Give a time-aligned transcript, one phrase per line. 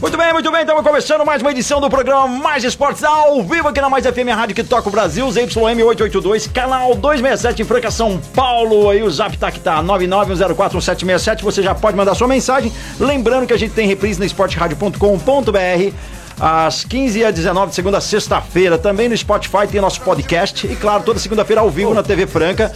[0.00, 3.66] Muito bem, muito bem, estamos começando mais uma edição do programa Mais Esportes ao vivo
[3.66, 7.90] aqui na Mais FM, rádio que toca o Brasil, ZYM 882, canal 267 em Franca,
[7.90, 8.90] São Paulo.
[8.90, 12.72] Aí o zap tá que tá 991041767, você já pode mandar sua mensagem.
[13.00, 15.92] Lembrando que a gente tem reprise no esporteradio.com.br
[16.40, 18.78] às 15 às 19 de segunda a sexta-feira.
[18.78, 22.72] Também no Spotify tem nosso podcast e claro, toda segunda-feira ao vivo na TV Franca.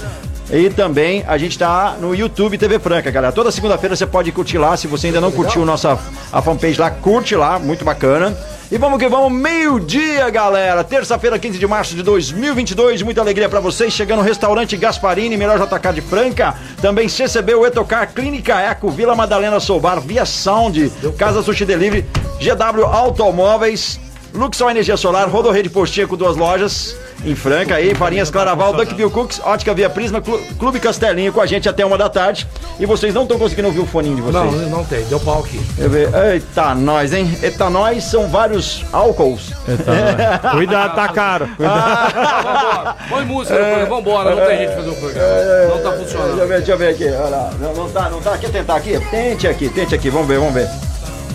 [0.52, 3.33] E também a gente tá no YouTube TV Franca, galera.
[3.33, 4.77] Toda segunda-feira você pode curtir lá.
[4.77, 5.98] Se você ainda não curtiu nossa
[6.30, 8.37] a fanpage lá, curte lá, muito bacana.
[8.70, 10.84] E vamos que vamos, meio-dia, galera.
[10.84, 13.00] Terça-feira, 15 de março de 2022.
[13.00, 13.95] Muita alegria pra vocês.
[13.95, 16.55] Chegando no restaurante Gasparini, melhor JK de Franca.
[16.83, 22.05] Também CCB, o Etocar, Clínica Eco, Vila Madalena Soubar, Via Sound, Casa Sushi Delivery,
[22.39, 23.98] GW Automóveis.
[24.34, 29.41] Luxor Energia Solar, Rodorrede Postinha com duas lojas em Franca aí, Farinhas Claraval, Duckville Cooks,
[29.44, 32.46] Ótica Via Prisma, Clu- Clube Castelinho com a gente até uma da tarde.
[32.80, 34.34] E vocês não estão conseguindo ouvir o foninho de vocês.
[34.44, 35.60] Não, não tem, deu pau aqui.
[35.78, 36.08] Eu ver.
[36.33, 37.33] Eita, nós, hein?
[37.42, 39.52] Eita, nós são vários álcools.
[40.52, 41.48] Cuidado, tá caro.
[41.58, 42.96] Vambora.
[43.08, 45.28] Põe música programa, vambora, não tem gente fazer o programa.
[45.68, 46.48] Não tá Deixa eu funcionando.
[46.48, 47.05] ver, deixa eu ver aqui.
[47.05, 47.50] Olha lá.
[47.60, 48.36] Não, não tá, não tá.
[48.38, 48.98] Quer tentar aqui?
[49.10, 50.10] Tente aqui, tente aqui.
[50.10, 50.68] Vamos ver, vamos ver.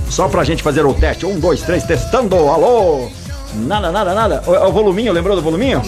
[0.09, 1.25] Só pra gente fazer o teste.
[1.25, 2.35] Um, dois, três, testando.
[2.35, 3.09] Alô?
[3.57, 4.43] Nada, nada, nada.
[4.45, 5.81] O, o voluminho, lembrou do voluminho?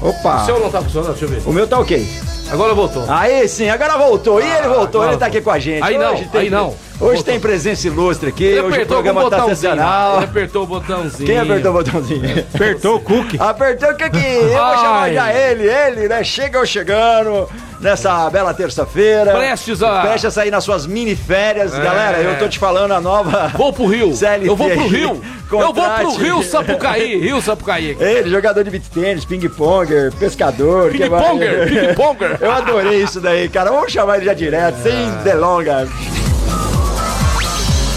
[0.00, 0.42] Opa.
[0.42, 1.42] O seu não tá funcionando, deixa eu ver.
[1.48, 2.06] O meu tá ok.
[2.50, 3.04] Agora voltou.
[3.08, 4.40] Aí sim, agora voltou.
[4.40, 5.82] E ele voltou, ele tá aqui com a gente.
[5.82, 6.68] Aí não, Hoje tem- aí não.
[6.68, 6.76] Hoje
[7.16, 7.24] Voltou.
[7.24, 8.44] tem presença ilustre aqui.
[8.44, 10.16] Ele hoje o apertou o programa tá sensacional.
[10.16, 11.26] Ele apertou o botãozinho.
[11.26, 12.44] Quem apertou o botãozinho?
[12.54, 13.36] Apertou o cookie.
[13.38, 14.26] Apertou o aqui?
[14.26, 16.24] Eu vou chamar já ele, ele, né?
[16.24, 17.48] Chega ou chegando
[17.80, 19.32] nessa bela terça-feira.
[19.32, 21.74] Prestes a- Prestes a sair nas suas mini férias.
[21.74, 21.80] É.
[21.82, 23.48] Galera, eu tô te falando a nova.
[23.56, 24.14] Vou pro Rio.
[24.14, 24.86] CLT Eu vou pro.
[24.88, 25.22] Rio.
[25.52, 26.18] Eu vou pro Contrate.
[26.22, 27.18] Rio Sapucaí.
[27.20, 27.96] Rio Sapucaí.
[28.00, 30.90] Ele, jogador de beat tênis, ping-ponger, pescador.
[30.90, 32.38] Ping-ponger, ping-ponger.
[32.40, 33.70] Eu adorei isso daí, cara.
[33.70, 35.86] Vamos chamar ele já direto, sem delonga.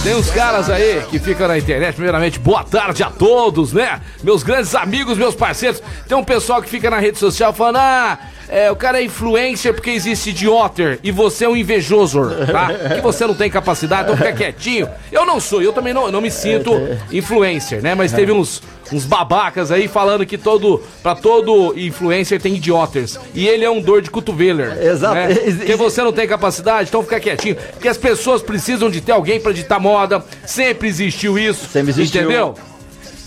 [0.04, 1.94] Tem uns caras aí que ficam na internet.
[1.94, 4.00] Primeiramente, boa tarde a todos, né?
[4.24, 5.84] Meus grandes amigos, meus parceiros.
[6.08, 8.18] Tem um pessoal que fica na rede social falando: ah,
[8.48, 12.70] é, o cara é influencer porque existe idioter e você é um invejoso, tá?
[12.96, 14.88] Que você não tem capacidade, então fica quietinho.
[15.12, 16.72] Eu não sou, eu também não, não me sinto
[17.12, 17.94] influencer, né?
[17.94, 23.20] Mas teve uns, uns babacas aí falando que todo, pra todo influencer tem idioters.
[23.34, 24.78] E ele é um dor de cotoveler.
[24.82, 25.16] Exato.
[25.16, 25.36] Né?
[25.58, 27.56] Porque você não tem capacidade, então fica quietinho.
[27.56, 30.24] Porque as pessoas precisam de ter alguém pra ditar moda.
[30.46, 31.68] Sempre existiu isso.
[31.68, 32.22] Sempre existiu.
[32.22, 32.56] Entendeu?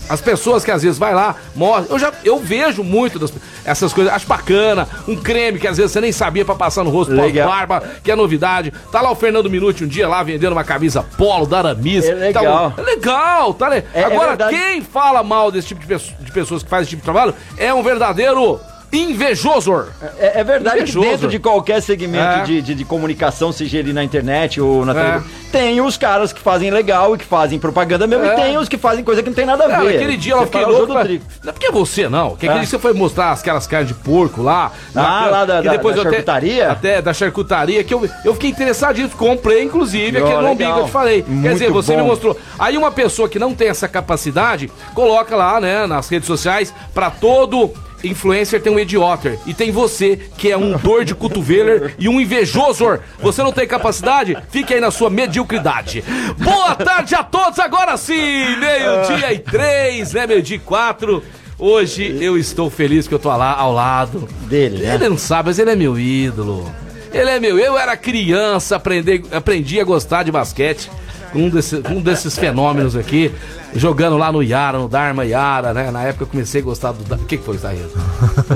[0.09, 1.93] As pessoas que às vezes vai lá, mostra.
[1.95, 3.33] Eu já eu vejo muito das,
[3.63, 4.87] essas coisas, acho bacana.
[5.07, 7.47] Um creme que às vezes você nem sabia pra passar no rosto Legal.
[7.47, 8.71] pós-barba, que é novidade.
[8.91, 12.05] Tá lá o Fernando Minuti um dia lá vendendo uma camisa polo da Aramis.
[12.05, 12.71] É legal.
[12.71, 14.57] Tá, é legal, tá le- É- é Agora, verdade.
[14.57, 17.33] quem fala mal desse tipo de, pesso- de pessoas que fazem esse tipo de trabalho
[17.57, 18.59] é um verdadeiro
[18.97, 19.85] invejoso.
[20.19, 20.99] É, é verdade Invejoso.
[21.05, 22.43] que dentro de qualquer segmento É.
[22.43, 24.95] de, de, de comunicação, seja ele na internet ou na É.
[24.95, 28.33] televisão, tem os caras que fazem legal e que fazem propaganda mesmo, É.
[28.33, 29.95] e tem os que fazem coisa que não tem nada a ver.
[29.95, 30.87] aquele dia ela fiquei louco.
[30.93, 31.03] Pra...
[31.03, 31.11] Não
[31.49, 32.35] é porque você não.
[32.35, 34.71] Que aquele dia você foi mostrar aquelas carnes de porco lá.
[34.95, 36.71] Ah, na- lá da- que da- depois da eu até- charcutaria?
[36.71, 39.09] Até da charcutaria, que eu, eu fiquei interessadinho.
[39.09, 40.79] Comprei, inclusive, Ó, aquele lombinho que legal.
[40.79, 41.21] eu te falei.
[41.21, 42.01] Quer Muito dizer, você bom.
[42.01, 42.37] me mostrou.
[42.57, 47.09] Aí uma pessoa que não tem essa capacidade, coloca lá, né, nas redes sociais, pra
[47.09, 47.71] todo.
[48.03, 52.19] Influencer tem um idioter e tem você que é um dor de cotoveler e um
[52.19, 52.99] invejoso.
[53.19, 54.37] Você não tem capacidade?
[54.49, 56.03] Fique aí na sua mediocridade.
[56.37, 58.57] Boa tarde a todos, agora sim!
[58.57, 60.27] Meio-dia e três, né?
[60.27, 61.23] Meio-dia e quatro.
[61.57, 64.95] Hoje eu estou feliz que eu tô lá ao lado Dele, né?
[64.95, 66.69] Ele não sabe, mas ele é meu ídolo.
[67.13, 67.57] Ele é meu.
[67.57, 70.89] Eu era criança, aprendi, aprendi a gostar de basquete
[71.35, 73.33] um, desse- um desses fenômenos aqui,
[73.75, 75.91] jogando lá no Yara, no Dharma Yara, né?
[75.91, 77.03] Na época eu comecei a gostar do.
[77.03, 77.23] Dharma.
[77.23, 77.79] O que, que foi isso aí?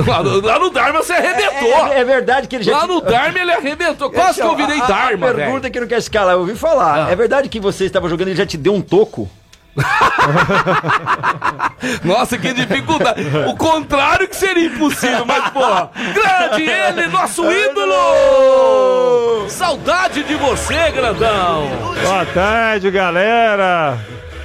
[0.08, 1.88] lá, no, lá no Dharma você arrebentou!
[1.88, 2.78] É, é verdade que ele já.
[2.78, 4.10] Lá no Dharma ele arrebentou.
[4.12, 5.74] Quase que eu virei A- a- Dharma, pergunta velho.
[5.74, 7.08] que não quer escalar, eu ouvi falar.
[7.08, 7.12] Ah.
[7.12, 9.30] É verdade que você estava jogando e ele já te deu um toco?
[12.04, 13.26] Nossa, que dificuldade.
[13.48, 19.50] O contrário que seria impossível, mas, porra, grande ele, nosso ídolo!
[19.50, 21.68] Saudade de você, grandão!
[22.02, 23.98] Boa tarde, galera.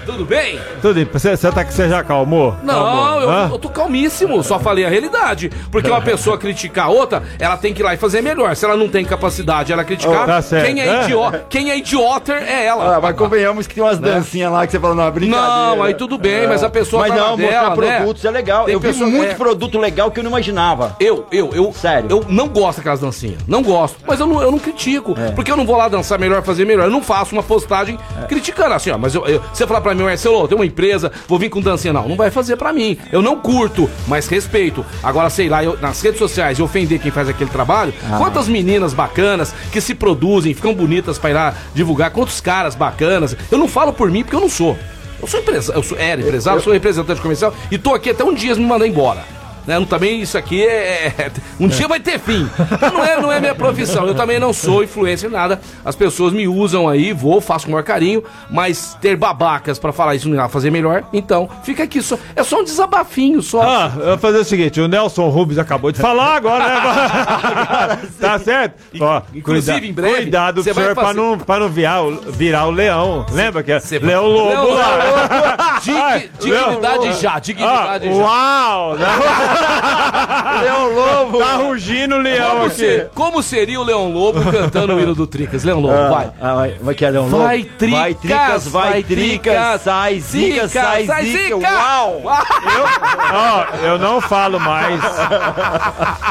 [0.05, 0.59] Tudo bem?
[0.81, 1.05] Tudo bem.
[1.13, 2.55] Você, você, tá, você já acalmou?
[2.63, 5.51] Não, eu, eu tô calmíssimo, só falei a realidade.
[5.71, 8.55] Porque uma pessoa criticar a outra, ela tem que ir lá e fazer melhor.
[8.57, 10.67] Se ela não tem capacidade, ela criticar, Oh, tá certo.
[10.67, 11.03] quem é, É.
[11.05, 12.97] idiota, quem é idiota é ela.
[12.97, 15.47] Ah, mas convenhamos que tem umas dancinhas lá que você fala, não, é brincadeira.
[15.77, 17.97] Não, aí tudo bem, mas a pessoa Mas tá não, mostrar dela, né?
[17.99, 18.65] produtos é legal.
[18.67, 19.35] Tem eu vi muito é.
[19.35, 20.97] produto legal que eu não imaginava.
[21.01, 21.73] Eu, eu, eu.
[21.73, 22.09] Sério?
[22.11, 23.39] Eu não gosto daquelas dancinhas.
[23.47, 23.99] Não gosto.
[24.07, 25.15] Mas eu não, eu não critico.
[25.19, 25.31] É.
[25.31, 26.85] Porque eu não vou lá dançar melhor, fazer melhor.
[26.87, 27.99] Eu não faço uma postagem
[28.29, 28.99] criticando assim, ó.
[28.99, 31.93] Mas eu, eu- você falar pra mim, Marcelo, tem uma empresa, vou vir com dancinha.
[31.93, 32.97] Não, não vai fazer pra mim.
[33.11, 34.85] Eu não curto, mas respeito.
[35.03, 37.93] Agora, sei lá, eu, nas redes sociais, eu ofender quem faz aquele trabalho.
[38.11, 38.19] Ah.
[38.19, 42.11] Quantas meninas bacanas que se produzem, ficam bonitas pra ir lá divulgar.
[42.11, 43.37] Quantos caras bacanas.
[43.51, 44.77] Eu não falo por mim porque eu não sou.
[45.21, 48.35] Eu sou empresário, eu sou, era empresário, sou representante comercial e tô aqui até um
[48.35, 49.25] dia me mandar embora.
[49.67, 49.85] Né?
[49.89, 51.13] Também isso aqui é.
[51.19, 51.31] é-
[51.61, 52.49] Um dia vai ter fim.
[52.81, 54.07] Mas não é, não é minha profissão.
[54.07, 55.61] Eu também não sou influencer nada.
[55.85, 59.93] As pessoas me usam aí, vou, faço com o maior carinho, mas ter babacas pra
[59.93, 61.05] falar isso não ia fazer melhor.
[61.13, 62.19] Então, fica aqui só.
[62.35, 63.63] É só um desabafinho só.
[63.63, 67.99] Ah, eu vou fazer o seguinte, o Nelson Rubens acabou de falar agora, né?
[68.21, 68.75] tá certo?
[69.01, 72.21] Ó, inclusive, cuida- em breve, Cuidado vai senhor, pra fazer- não, pra não virar, o-
[72.33, 73.25] virar o leão.
[73.31, 75.81] Lembra que é Você- Leão Lobo Leão lá?
[75.83, 78.19] Dig- Ai, dignidade Leão- já, dignidade Ah, já.
[78.23, 78.97] Uau!
[78.97, 79.07] né?
[80.63, 81.39] Leão Lobo!
[81.39, 82.75] Tá rugindo o leão Como, aqui.
[82.77, 85.65] se- como seria o Leão Lobo cantando o hino do Tricas?
[85.65, 86.31] Leão Lobo, vai.
[86.41, 87.43] Ah, vai, vai que é Leão Lobo.
[87.45, 92.23] Vai, tricas, vai tricas, vai tricas, sai zica, sai zica, uau!
[92.25, 95.01] Ó, eu não falo mais.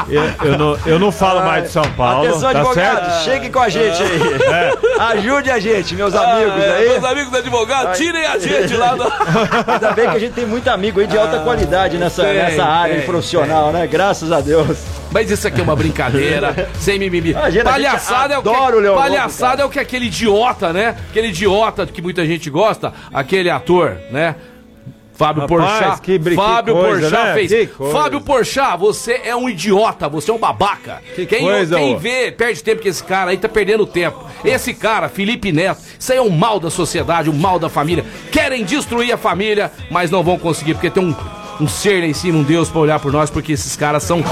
[0.08, 0.22] Eu,
[0.52, 2.28] eu não, eu não falo mais de São Paulo.
[2.28, 3.24] Atenção, tá advogado, certo?
[3.24, 5.18] chegue com a gente aí.
[5.18, 6.88] Ajude a gente, meus amigos Ah, é, aí.
[6.90, 9.02] Meus amigos advogados, tirem a gente lá do.
[9.72, 12.64] Ainda bem que a gente tem muito amigo aí de alta qualidade nessa, tem, nessa
[12.64, 13.86] área tem, profissional, né?
[13.86, 14.78] Graças a Deus.
[15.10, 17.34] Mas isso aqui é uma brincadeira, sem mimimi.
[17.34, 18.48] A gente- a gente Palhaçada é o que.
[18.48, 19.62] adora o Lobo, Palhaçada cara.
[19.62, 20.96] é o que aquele idiota, né?
[21.10, 24.36] Aquele idiota que muita gente gosta, aquele ator, né?
[25.14, 26.00] Fábio Porchat.
[26.00, 27.34] que Fábio coisa, Porchat né?
[27.46, 27.68] fez.
[27.92, 31.00] Fábio Porchat, você é um idiota, você é um babaca.
[31.14, 34.18] Que quem coisa, quem vê, perde tempo que esse cara aí tá perdendo tempo.
[34.42, 38.04] Esse cara, Felipe Neto, isso aí é um mal da sociedade, um mal da família.
[38.32, 41.14] Querem destruir a família, mas não vão conseguir, porque tem um,
[41.60, 44.22] um ser lá em cima, um Deus pra olhar por nós, porque esses caras são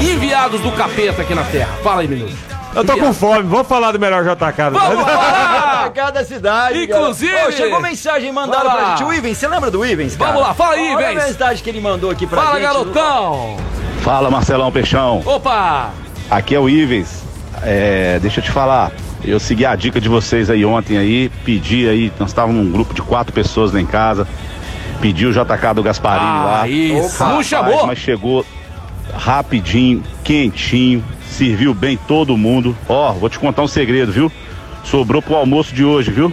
[0.00, 1.72] enviados do capeta aqui na Terra.
[1.82, 2.30] Fala aí, menino.
[2.74, 4.70] Eu tô com fome, vamos falar do melhor JK.
[4.72, 5.90] Vamos lá!
[5.94, 6.84] Cada cidade.
[6.84, 7.34] Inclusive-.
[7.48, 8.74] Ô, chegou mensagem mandada lá.
[8.74, 9.04] pra gente.
[9.04, 10.14] O Ivens, você lembra do Ivens?
[10.16, 10.30] Cara?
[10.32, 11.24] Vamos lá, fala aí, Olha Ivens.
[11.24, 12.62] a mensagem que ele mandou aqui pra Fala, gente.
[12.68, 13.56] garotão!
[14.02, 15.90] Fala Marcelão Peixão, Opa!
[16.30, 17.24] aqui é o Ives.
[17.62, 21.86] É, deixa eu te falar, eu segui a dica de vocês aí ontem aí, pedi
[21.88, 24.26] aí, nós estávamos num grupo de quatro pessoas lá em casa,
[25.00, 26.68] pedi o JK do Gasparinho Ah, lá.
[26.68, 27.18] isso.
[27.18, 27.86] Rapaz, Não chamou?
[27.86, 28.44] Mas chegou
[29.14, 32.76] rapidinho, quentinho, serviu bem todo mundo.
[32.88, 34.30] Ó, vou te contar um segredo, viu?
[34.84, 36.32] Sobrou pro almoço de hoje, viu?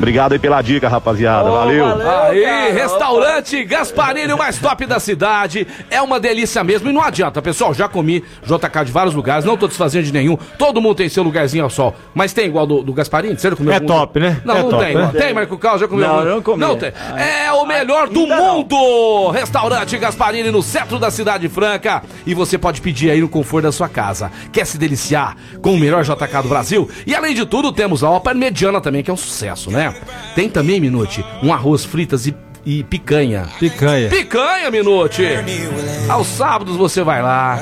[0.00, 1.50] Obrigado aí pela dica, rapaziada.
[1.50, 1.84] Ô, valeu.
[1.86, 2.10] valeu.
[2.22, 2.72] Aí, cara.
[2.72, 5.66] restaurante Gasparini, o mais top da cidade.
[5.90, 7.74] É uma delícia mesmo e não adianta, pessoal.
[7.74, 10.38] Já comi JK de vários lugares, não tô desfazendo de nenhum.
[10.56, 11.94] Todo mundo tem seu lugarzinho ao sol.
[12.14, 13.38] Mas tem igual do, do Gasparini?
[13.38, 13.86] Você já comeu É algum?
[13.88, 14.40] top, né?
[14.42, 14.94] Não, É não top, tem.
[14.94, 15.10] né?
[15.12, 16.28] Tem, Marco Carlos, já comeu Não, algum?
[16.28, 16.60] eu não comi.
[16.60, 16.92] Não tem.
[17.18, 18.54] É o melhor do Ainda não.
[18.56, 19.28] mundo!
[19.32, 22.02] Restaurante Gasparini no centro da Cidade Franca.
[22.26, 24.32] E você pode pedir aí no conforto da sua casa.
[24.50, 26.88] Quer se deliciar com o melhor JK do Brasil?
[27.06, 29.89] E além de tudo, temos a ópera mediana também, que é um sucesso, né?
[30.34, 32.34] Tem também, Minute, um arroz fritas e,
[32.64, 33.46] e picanha.
[33.58, 34.08] Picanha.
[34.08, 35.22] Picanha, Minute!
[36.08, 37.58] Aos sábados você vai lá,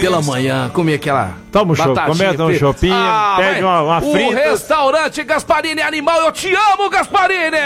[0.00, 1.32] pela manhã, comer aquela.
[1.50, 2.60] Toma um chopp, batatinha comenta um frita.
[2.60, 2.94] chopinho,
[3.36, 4.34] pede uma- uma O frita.
[4.36, 7.56] restaurante Gasparini Animal, eu te amo, Gasparini!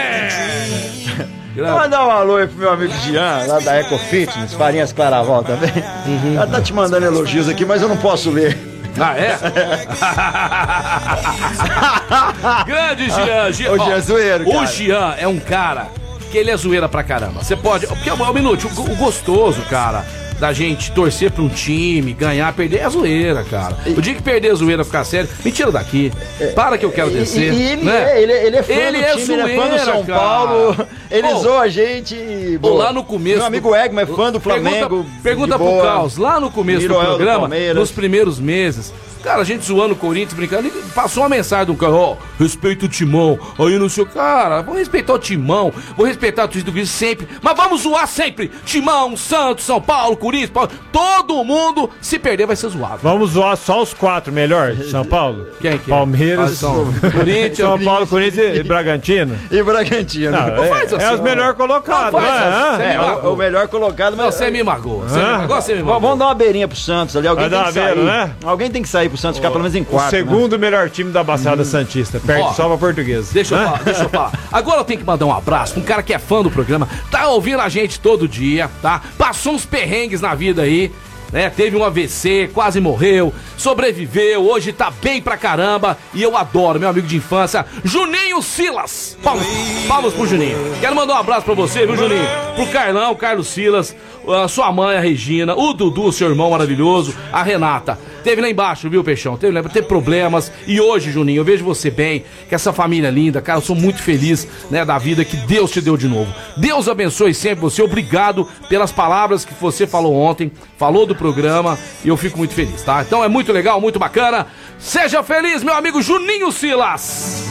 [1.56, 5.42] Vou mandar um alô aí pro meu amigo Jean, lá da Eco Fitness, Farinhas Claraval
[5.42, 5.70] também.
[6.06, 6.36] Uhum.
[6.36, 8.56] Ela tá te mandando elogios aqui, mas eu não posso ler.
[8.98, 9.38] Ah, é?
[12.66, 13.52] Grande Jean.
[13.52, 14.66] Jean O Jean é zoeiro, O cara.
[14.66, 15.88] Jean é um cara
[16.30, 17.42] que ele é zoeira pra caramba.
[17.42, 17.86] Você pode.
[17.86, 20.04] Porque é um minuto, o, o gostoso, cara.
[20.40, 23.76] Da gente torcer pra um time, ganhar, perder, é zoeira, cara.
[23.86, 26.10] O dia que perder a zoeira ficar sério, me tira daqui.
[26.54, 27.52] Para que eu quero E, descer.
[27.52, 28.12] e ele, né?
[28.14, 29.84] é, ele, é- ele é fã Ele do é time, ele é fã do zoeira,
[29.84, 30.18] São cara.
[30.18, 30.76] Paulo.
[31.10, 32.14] Ele Pô, zoa a gente.
[32.14, 33.38] e, pô, lá no começo.
[33.38, 34.78] Meu amigo Egman é fã do Flamengo.
[34.88, 35.82] Pergunta, pergunta pro boa.
[35.82, 37.76] Caos, lá no começo Miroel do do programa, Palmeiras.
[37.76, 38.92] nos primeiros meses.
[39.22, 42.86] Cara, a gente zoando o Corinthians, brincando, ele passou uma mensagem do cara, ó, respeita
[42.86, 46.64] o timão, aí não sei o cara, vou respeitar o timão, vou respeitar o Twitter
[46.64, 51.90] do Corinthians sempre, mas vamos zoar sempre, timão, Santos, São Paulo, Corinthians, Paulo, todo mundo,
[52.00, 52.98] se perder vai ser zoado.
[53.02, 54.74] Vamos zoar só os quatro melhor?
[54.90, 55.48] São Paulo?
[55.60, 55.94] Quem que é?
[55.94, 59.36] Palmeiras, Ah, são Corinthians, São Paulo, Corinthians e Bragantino?
[59.50, 60.30] E Bragantino.
[60.32, 62.28] Não, faz é, assim, é os melhor colocados, Não, né?
[62.28, 62.82] assim?
[62.82, 64.34] É, Você o, o melhor colocado, Não, mas.
[64.34, 66.00] você me magoou, você me magoou, você me magoou.
[66.00, 67.26] Vamos dar uma beirinha pro Santos ali.
[67.28, 67.94] Alguém Vai tem dar que sair.
[67.94, 68.32] beira, né?
[68.44, 70.12] Alguém tem que sair pro Santos ficar pelo menos em O quarto.
[70.12, 70.18] né?
[70.18, 72.18] segundo melhor time da Baixada Santista.
[72.20, 73.28] Perde Ó, só pra portuguesa.
[73.32, 73.64] Deixa eu Né?
[73.66, 74.32] falar, deixa eu falar.
[74.50, 76.88] Agora eu tenho que mandar um abraço pra um cara que é fã do programa,
[77.10, 79.02] tá ouvindo a gente todo dia, tá?
[79.18, 80.90] Passou uns perrengues na vida aí.
[81.32, 86.80] Né, teve um AVC, quase morreu, sobreviveu, hoje tá bem pra caramba e eu adoro,
[86.80, 89.16] meu amigo de infância, Juninho Silas.
[89.22, 89.46] Palmas,
[89.86, 90.56] palmas pro Juninho.
[90.80, 92.24] Quero mandar um abraço pra você, viu, Juninho?
[92.56, 93.94] Pro Carlão, Carlos Silas,
[94.42, 97.98] a sua mãe, a Regina, o Dudu, seu irmão maravilhoso, a Renata.
[98.24, 99.36] Teve lá embaixo, viu, Peixão?
[99.38, 100.52] Teve, lá- teve problemas.
[100.66, 104.02] E hoje, Juninho, eu vejo você bem, que essa família linda, cara, eu sou muito
[104.02, 106.32] feliz, né, da vida que Deus te deu de novo.
[106.56, 107.82] Deus abençoe sempre você.
[107.82, 112.82] Obrigado pelas palavras que você falou ontem, falou do programa, e eu fico muito feliz,
[112.82, 113.00] tá?
[113.06, 114.46] Então é muito legal, muito bacana.
[114.78, 117.48] Seja feliz, meu amigo Juninho Silas.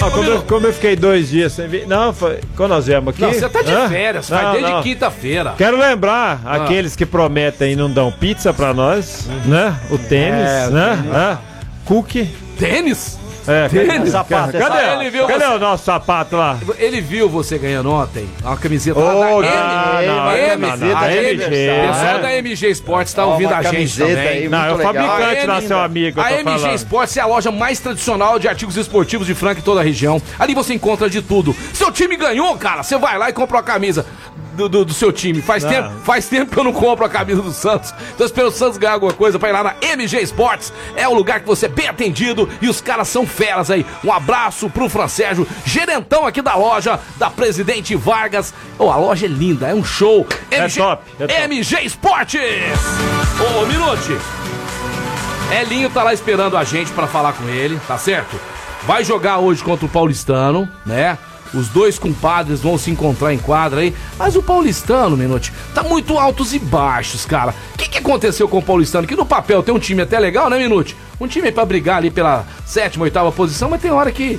[0.00, 1.86] Ah, como, eu, como eu fiquei dois dias sem vir.
[1.86, 3.22] Não, foi, quando nós viemos aqui.
[3.22, 3.88] Não, você tá de Hã?
[3.88, 5.54] férias, Não, desde quinta-feira.
[5.58, 6.56] Quero lembrar Ah.
[6.56, 9.50] aqueles que prometem e não dão pizza pra nós, Uhum.
[9.50, 9.76] né?
[9.90, 11.04] O tênis, É, o né?
[11.12, 11.38] Hã?
[11.84, 12.28] Cookie.
[12.58, 13.18] Tênis?
[13.46, 14.10] É, Tênis?
[14.10, 14.76] Sapato, Cadê?
[14.78, 16.58] é Ele viu Cadê você- o nosso sapato lá?
[16.78, 20.06] Ele viu você ganhando ontem uma camiseta lá da M.
[20.06, 21.46] não, M, não, não, a da M, MG,
[21.88, 24.28] pessoal da MG Sports tá ouvindo a gente camiseta também.
[24.28, 26.74] aí, Não, é o fabricante lá, seu amigo, A MG.
[26.74, 30.20] Sports é a loja mais tradicional de artigos esportivos de Franca em toda a região.
[30.38, 31.54] Ali você encontra de tudo.
[31.72, 34.06] Seu time ganhou, cara, você vai lá e compra uma camisa.
[34.56, 35.42] Do, do- do seu time.
[35.42, 35.70] Faz Não.
[35.70, 37.92] tempo, faz tempo que eu não compro a camisa do Santos.
[38.16, 40.72] Tô esperando o Santos ganhar alguma coisa pra ir lá na MG Sports.
[40.96, 43.84] É o lugar que você é bem atendido e os caras são feras aí.
[44.04, 48.54] Um abraço pro Francérgio, gerentão aqui da loja, da Presidente Vargas.
[48.78, 50.26] Oh, a loja é linda, é um show.
[50.50, 51.40] É top, é top.
[51.42, 52.40] MG Esportes!
[53.60, 54.16] Ô, Minuti,
[55.60, 58.38] Elinho tá lá esperando a gente pra falar com ele, tá certo?
[58.84, 61.16] Vai jogar hoje contra o Paulistano, né?
[61.54, 63.94] Os dois compadres vão se encontrar em quadra aí.
[64.18, 67.54] Mas o Paulistano, Minuti, tá muito altos e baixos, cara.
[67.74, 69.06] O que, que aconteceu com o Paulistano?
[69.06, 70.96] Que no papel tem um time até legal, né, Minuti?
[71.20, 74.38] Um time pra brigar ali pela sétima, oitava posição, mas tem hora que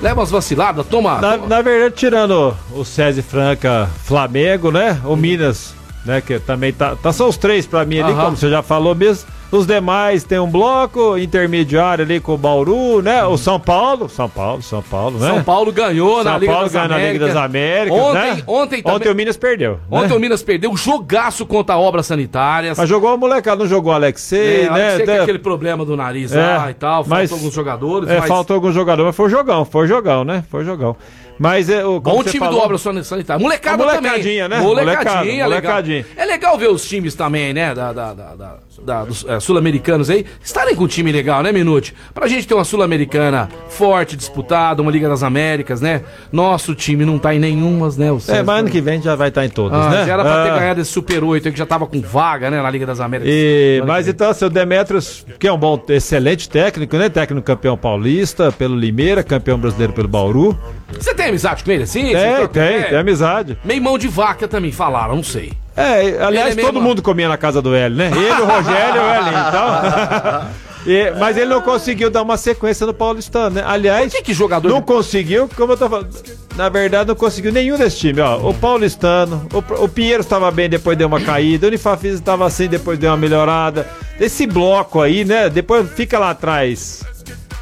[0.00, 1.20] leva umas vaciladas, toma.
[1.20, 5.00] Na, toma- na verdade, tirando o César Franca Flamengo, né?
[5.04, 6.20] O Minas, né?
[6.20, 6.96] Que também tá.
[6.96, 8.24] tá são os três pra mim ali, Aham.
[8.26, 9.28] como você já falou mesmo.
[9.52, 13.22] Os demais tem um bloco intermediário ali com o Bauru, né?
[13.24, 15.28] O São Paulo, São Paulo, São Paulo, né?
[15.28, 17.28] São Paulo ganhou na São Liga Paulo das ganhou na Liga Américas.
[17.34, 18.42] das Américas, Ontem, né?
[18.48, 18.96] ontem também.
[18.96, 19.78] Ontem o Minas perdeu.
[19.88, 20.14] Ontem né?
[20.16, 22.76] o Minas perdeu um jogaço contra obras sanitárias.
[22.76, 24.98] Mas jogou a molecada, não jogou o Alexei, É, né?
[24.98, 25.06] né?
[25.06, 25.20] Né?
[25.20, 28.54] aquele problema do nariz É, lá e tal, mas- faltou alguns jogadores, É, mas faltou
[28.54, 30.42] algum jogador, mas foi jogão, foi jogão, né?
[30.50, 30.96] Foi jogão.
[31.38, 32.00] Mas é o.
[32.00, 33.40] bom time falou- do Obras Sanitárias.
[33.42, 34.00] Molecada também.
[34.10, 34.60] molecadinha, né?
[34.60, 35.48] Molecadinha, legal.
[35.48, 36.06] molecadinha.
[36.16, 40.10] É legal ver os times também, né, da, da- da- da- da- dos é, sul-americanos
[40.10, 41.94] aí, estarem com um time legal, né, Minute?
[42.12, 46.02] Pra gente ter uma sul-americana forte, disputada, uma Liga das Américas, né?
[46.32, 48.10] Nosso time não tá em nenhumas, né?
[48.12, 50.06] O É, César- mas ano que vem já vai estar em todas, Ah, né?
[50.06, 50.58] já era pra ter Ah.
[50.58, 53.32] ganhado esse Super 8 aí, que já tava com vaga, né, na Liga das Américas.
[53.34, 57.08] E, mas então, seu Demetrios, que é um bom, excelente técnico, né?
[57.08, 60.58] Técnico campeão paulista pelo Limeira, campeão brasileiro pelo Bauru.
[60.92, 62.02] Você tem amizade com ele assim?
[62.02, 62.84] Tem, tem, ideia?
[62.88, 63.58] tem amizade.
[63.64, 65.52] Meio mão de vaca também falaram, não sei.
[65.76, 68.10] É, aliás, é todo mesmo- mundo comia na casa do Hélio, né?
[68.14, 70.64] Ele, o Rogério e o Hélio, então.
[70.86, 73.64] E- mas ele não conseguiu dar uma sequência no Paulistano, né?
[73.66, 76.10] Aliás, que que jogador não de- conseguiu, como eu tô falando,
[76.56, 78.36] na verdade não conseguiu nenhum desse time, ó.
[78.36, 82.66] O Paulistano, o, o Pinheiro estava bem, depois deu uma caída, o Unifafis estava assim,
[82.68, 83.86] depois deu uma melhorada.
[84.20, 85.48] Esse bloco aí, né?
[85.48, 87.02] Depois fica lá atrás.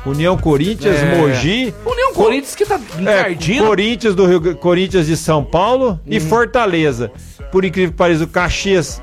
[0.04, 1.14] União Corinthians, É.
[1.16, 3.64] Mogi, União Corinthians que tá é, encardindo.
[3.66, 6.26] Corinthians do Rio, Corinthians de São Paulo e Uhum.
[6.28, 7.12] Fortaleza.
[7.52, 9.00] Por incrível que pareça, o Caxias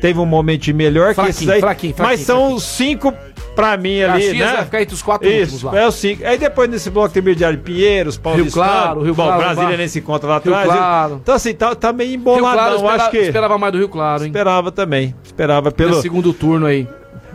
[0.00, 1.60] teve um momento melhor que Fraquinho, esses aí.
[1.60, 3.12] fraquinho, fraquinho, mas são cinco
[3.54, 4.56] pra mim ali, Caxias né?
[4.56, 5.78] vai ficar entre os quatro últimos Isso, lá.
[5.78, 6.24] é os cinco.
[6.26, 10.28] Aí depois nesse bloco intermediário Pinheiros, Paulistanos, Claro, Rio bom, Claro, Brasília nem se encontra
[10.28, 10.66] lá Rio atrás.
[10.78, 11.20] Claro.
[11.22, 13.88] Então assim, tá, tá meio Rio emboladão, Claro, espera- acho que esperava mais do Rio
[13.90, 14.28] Claro, hein?
[14.28, 15.14] esperava também.
[15.22, 16.88] Esperava Pelo pelo segundo turno aí.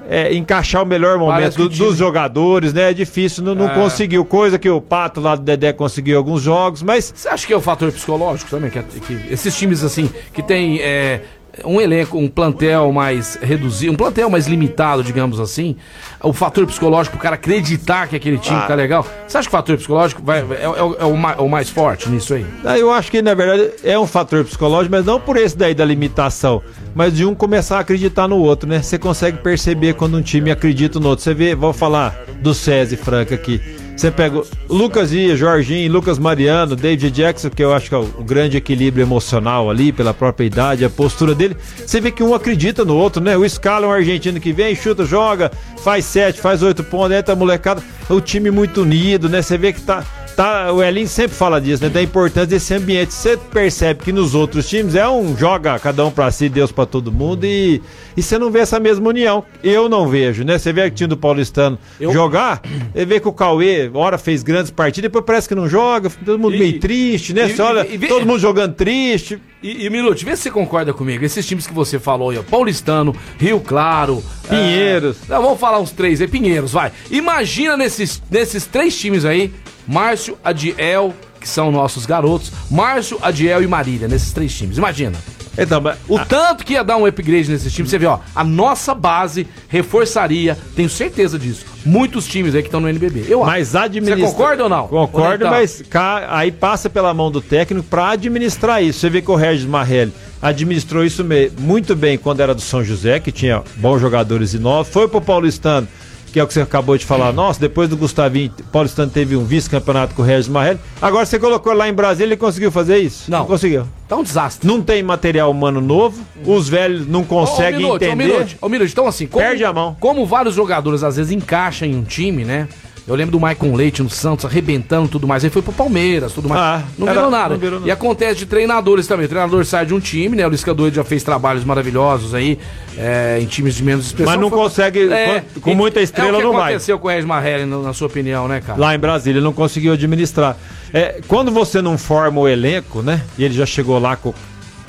[0.10, 2.92] É, encaixar o melhor momento do- time- dos jogadores, né?
[2.92, 3.74] É difícil, não, não É.
[3.74, 4.24] conseguiu.
[4.26, 7.58] Coisa que o Pato lá do Dedé conseguiu alguns jogos, mas Você acha que é
[7.58, 8.70] o fator psicológico também?
[8.70, 11.22] Que, que esses times assim, que tem é,
[11.64, 15.76] um elenco, um plantel mais reduzido, um plantel mais limitado, digamos assim,
[16.22, 18.66] o fator psicológico, o cara acreditar que aquele time Ah.
[18.68, 19.06] tá legal.
[19.28, 21.70] Você acha que o fator psicológico vai, é, é o- é o, mais, o mais
[21.70, 22.46] forte nisso aí?
[22.64, 25.74] Ah, Eu acho que, na verdade, é um fator psicológico, mas não por esse daí
[25.74, 26.62] da limitação,
[26.94, 28.82] mas de um começar a acreditar no outro, né?
[28.82, 31.24] Você consegue perceber quando um time acredita no outro.
[31.24, 33.62] Você vê, vou falar do César Franca aqui.
[33.96, 37.98] Você pega o Lucas Ia, Jorginho, Lucas Mariano, David Jackson, que eu acho que é
[37.98, 41.56] o, grande equilíbrio emocional ali, pela própria idade, a postura dele.
[41.78, 43.38] Você vê que um acredita no outro, né?
[43.38, 47.36] O Scala é um argentino que vem, chuta, joga, faz sete, faz oito pontos, entra
[47.36, 47.82] molecada.
[48.10, 49.42] O time muito unido, né?
[49.42, 50.04] Você vê que tá.
[50.36, 51.89] Tá, o Elinho sempre fala disso, né?
[51.89, 53.13] Da importância desse ambiente.
[53.13, 56.86] Você percebe que nos outros times é um joga cada um pra si, Deus pra
[56.86, 57.82] todo mundo e,
[58.15, 59.44] e você não vê essa mesma união.
[59.63, 60.58] Eu não vejo, né?
[60.58, 62.62] Você vê o time do Paulistano Eu- jogar,
[62.94, 66.38] você vê que o Cauê, hora fez grandes partidas, depois parece que não joga, todo
[66.39, 67.48] mundo E- meio triste, né?
[67.48, 69.39] e- Você olha, e- todo mundo jogando triste.
[69.63, 71.25] E, e vê se você concorda comigo.
[71.25, 75.18] Esses times que você falou aí, ó, Paulistano, Rio Claro, Pinheiros.
[75.27, 76.92] é, não, vamos falar uns três aí, Pinheiros, vai.
[77.10, 79.51] Imagina nesses, nesses três times aí,
[79.88, 84.77] Márcio, Adiel, que são nossos garotos, Márcio, Adiel e Marília, nesses três times.
[84.77, 85.18] Imagina.
[85.58, 88.94] Então, O tanto que ia dar um upgrade nesses times, você vê, ó, a nossa
[88.94, 93.24] base reforçaria, tenho certeza disso, muitos times aí que estão no NBB.
[93.30, 93.51] Eu acho.
[93.51, 94.20] Mas administra...
[94.20, 94.88] Você concorda ou não?
[94.89, 99.00] Concordo, Ou nem mas ca- aí passa pela mão do técnico para administrar isso.
[99.00, 100.12] Você vê que o Regis Marrelli
[100.42, 101.24] administrou isso
[101.58, 104.92] muito bem quando era do São José, que tinha bons jogadores e novos.
[104.92, 105.88] Foi pro Paulistano,
[106.36, 107.32] que é o que você acabou de falar.
[107.32, 110.77] Nossa, depois do Gustavinho, Paulistano teve um vice-campeonato com o Regis Marrelli.
[111.01, 113.32] Agora você colocou lá em Brasília, ele conseguiu fazer isso?
[113.32, 113.46] Não.
[113.46, 113.88] conseguiu.
[114.06, 114.68] Tá um desastre.
[114.68, 118.58] Não tem material humano novo, os velhos não conseguem Ô, ô, Minute, ô, entender.
[118.60, 119.96] Ô, Minute, então assim, como, Perde a mão.
[119.98, 122.68] como vários jogadores às vezes encaixam em um time, né?
[123.08, 125.44] Eu lembro do Maicon Leite no Santos, arrebentando tudo mais.
[125.44, 126.60] Aí foi pro Palmeiras, tudo mais.
[126.60, 127.50] Ah, não, virou nada.
[127.50, 127.82] não virou.
[127.86, 129.28] E acontece de treinadores também.
[129.28, 130.44] O treinador sai de um time, né?
[130.46, 132.58] O Luiz já fez trabalhos maravilhosos aí
[132.98, 134.34] é, em times de menos expressão.
[134.34, 135.08] Mas não Foi- consegue,
[135.54, 136.72] com- com muita estrela é o que não vai.
[136.74, 138.80] aconteceu com o Regis Marrelli, na sua opinião, né, cara?
[138.80, 140.58] Lá em Brasília, ele não conseguiu administrar.
[140.92, 143.22] É, quando você não forma o elenco, né?
[143.38, 144.34] E ele já chegou lá com,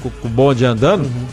[0.02, 1.26] com, com o bonde andando, Uhum.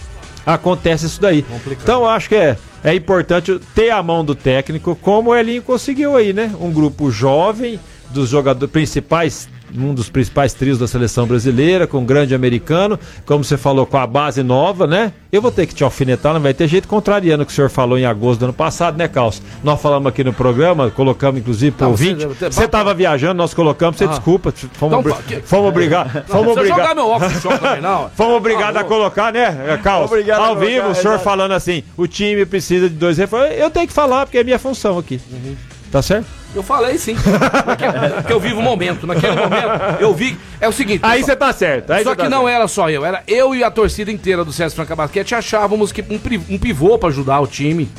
[0.45, 1.45] acontece isso daí.
[1.81, 5.61] Então, eu acho que é, é importante ter a mão do técnico, como o Elinho
[5.61, 6.53] conseguiu aí, né?
[6.59, 9.47] Um grupo jovem, dos jogadores principais.
[9.75, 13.97] Um dos principais trios da seleção brasileira, com um grande americano, como você falou, com
[13.97, 15.11] a base nova, né?
[15.31, 17.69] Eu vou ter que te alfinetar, não vai ter jeito contrariando o que o senhor
[17.71, 19.41] falou em agosto do ano passado, né, Calço?
[19.63, 22.25] Nós falamos aqui no programa, colocamos inclusive Não, você- ouvinte.
[22.27, 24.07] você- Você tava viajando, nós colocamos, você Ah.
[24.07, 24.51] desculpa.
[24.73, 26.11] Fomos, Então, obri- fomos obrigados.
[26.27, 26.63] Fomos Não
[26.95, 27.81] meu óculos também.
[28.15, 30.11] Fomos obrigados a colocar, né, Carlos?
[30.11, 31.23] A Ao colocar, vivo, o senhor exato.
[31.23, 33.57] falando assim: o time precisa de dois reforços.
[33.57, 35.19] Eu tenho que falar, porque é minha função aqui.
[35.31, 35.55] Uhum.
[35.91, 36.25] Tá certo?
[36.55, 37.15] Eu falei sim.
[37.15, 39.07] Porque, porque eu vivo o momento.
[39.07, 40.37] Naquele momento, eu vi.
[40.61, 41.01] É o seguinte.
[41.03, 41.91] Aí você tá certo.
[41.91, 42.55] Aí Só você que tá não certo.
[42.55, 46.01] era só eu, era eu e a torcida inteira do César Franca Basquete achávamos que
[46.01, 46.19] um,
[46.53, 47.89] um pivô pra ajudar o time.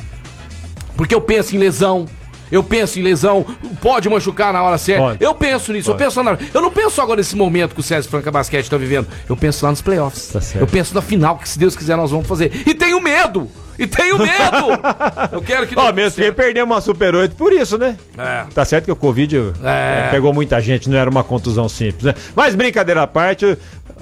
[0.95, 2.05] Porque eu penso em lesão.
[2.51, 3.43] Eu penso em lesão,
[3.81, 5.01] pode machucar na hora certa.
[5.01, 5.23] Pode.
[5.23, 6.37] Eu penso nisso, eu penso na.
[6.53, 9.07] Eu não penso agora nesse momento que o César Franca Basquete tá vivendo.
[9.27, 10.27] Eu penso lá nos playoffs.
[10.27, 10.39] Tá.
[10.59, 12.51] Eu penso na final, que se Deus quiser nós vamos fazer.
[12.67, 13.49] E tenho medo!
[13.77, 14.79] E tenho medo!
[15.31, 15.77] eu quero que.
[15.77, 17.97] Ó, dê mesmo que perdemos uma Super 8 por isso, né?
[18.17, 18.45] É.
[18.53, 20.05] Tá certo que o Covid É.
[20.07, 22.15] eh, pegou muita gente, não era uma contusão simples, né?
[22.35, 23.57] Mas brincadeira à parte,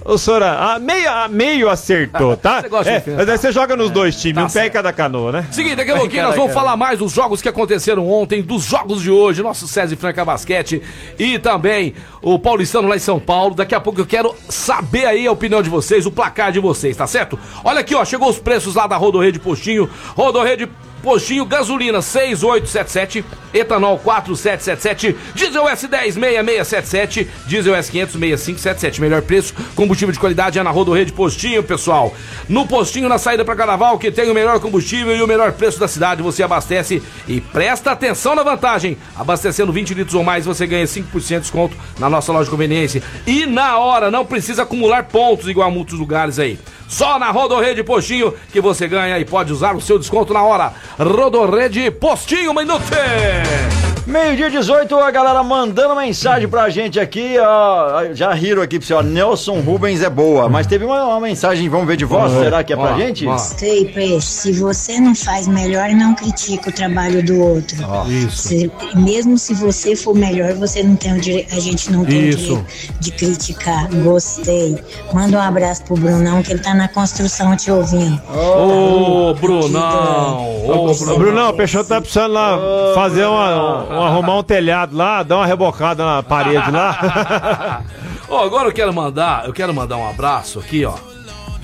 [0.05, 2.61] o senhor ah, meio, ah, meio acertou, tá?
[2.63, 4.63] Você gosta de É, mas aí você joga nos dois times, Tá um pé em
[4.63, 4.73] certo.
[4.73, 5.47] cada canoa, né?
[5.51, 9.01] Seguinte, daqui a pouquinho nós vamos falar mais dos jogos que aconteceram ontem, dos jogos
[9.01, 10.81] de hoje, nosso César Franca Basquete
[11.17, 13.55] e também o Paulistano lá em São Paulo.
[13.55, 16.97] Daqui a pouco eu quero saber aí a opinião de vocês, o placar de vocês,
[16.97, 17.39] tá certo?
[17.63, 19.89] Olha aqui, ó, chegou os preços lá da Rodorrede Postinho.
[20.15, 20.69] Rodorrede
[21.03, 29.01] Postinho, gasolina 6877, etanol 4777, diesel S10 6677, diesel S500 6577.
[29.01, 32.15] Melhor preço, combustível de qualidade é na Rodorrede Postinho, pessoal.
[32.47, 35.77] No Postinho, na saída para Carnaval, que tem o melhor combustível e o melhor preço
[35.77, 38.97] da cidade, você abastece e presta atenção na vantagem.
[39.13, 43.03] Abastecendo 20 litros ou mais, você ganha 5% de desconto na nossa loja de conveniência.
[43.27, 46.57] E na hora, não precisa acumular pontos igual a muitos lugares aí.
[46.87, 50.73] Só na Rodorrede Postinho que você ganha e pode usar o seu desconto na hora.
[50.97, 53.82] Rodorrede Postinho, minuto!
[54.05, 58.13] Meio-dia 18, a galera mandando mensagem pra gente aqui, ó.
[58.13, 59.01] Já riram aqui pra você, ó.
[59.01, 60.49] Nelson Rubens é boa.
[60.49, 62.29] Mas teve uma, uma mensagem, vamos ver de voz?
[62.33, 63.25] Será que é pra Ó, gente?
[63.25, 63.37] ó.
[63.37, 67.77] Sei, peixe, se você não faz melhor, não critica o trabalho do outro.
[68.09, 68.49] Isso.
[68.49, 71.47] Se- mesmo se você for melhor, você não tem o dire...
[71.49, 72.55] a gente não tem Isso.
[72.55, 72.65] o direito
[72.99, 73.87] de criticar.
[74.03, 74.77] Gostei.
[75.13, 78.21] Manda um abraço pro Brunão, que ele tá na construção te ouvindo.
[78.35, 80.61] Ô, Brunão!
[80.67, 82.59] Ô, Ô, Brunão, o Peixoto tá precisando lá
[82.95, 87.81] fazer uma, um- arrumar um telhado lá, dar uma rebocada na parede lá.
[88.29, 90.93] Ó, agora eu quero mandar, eu quero mandar um abraço aqui, ó.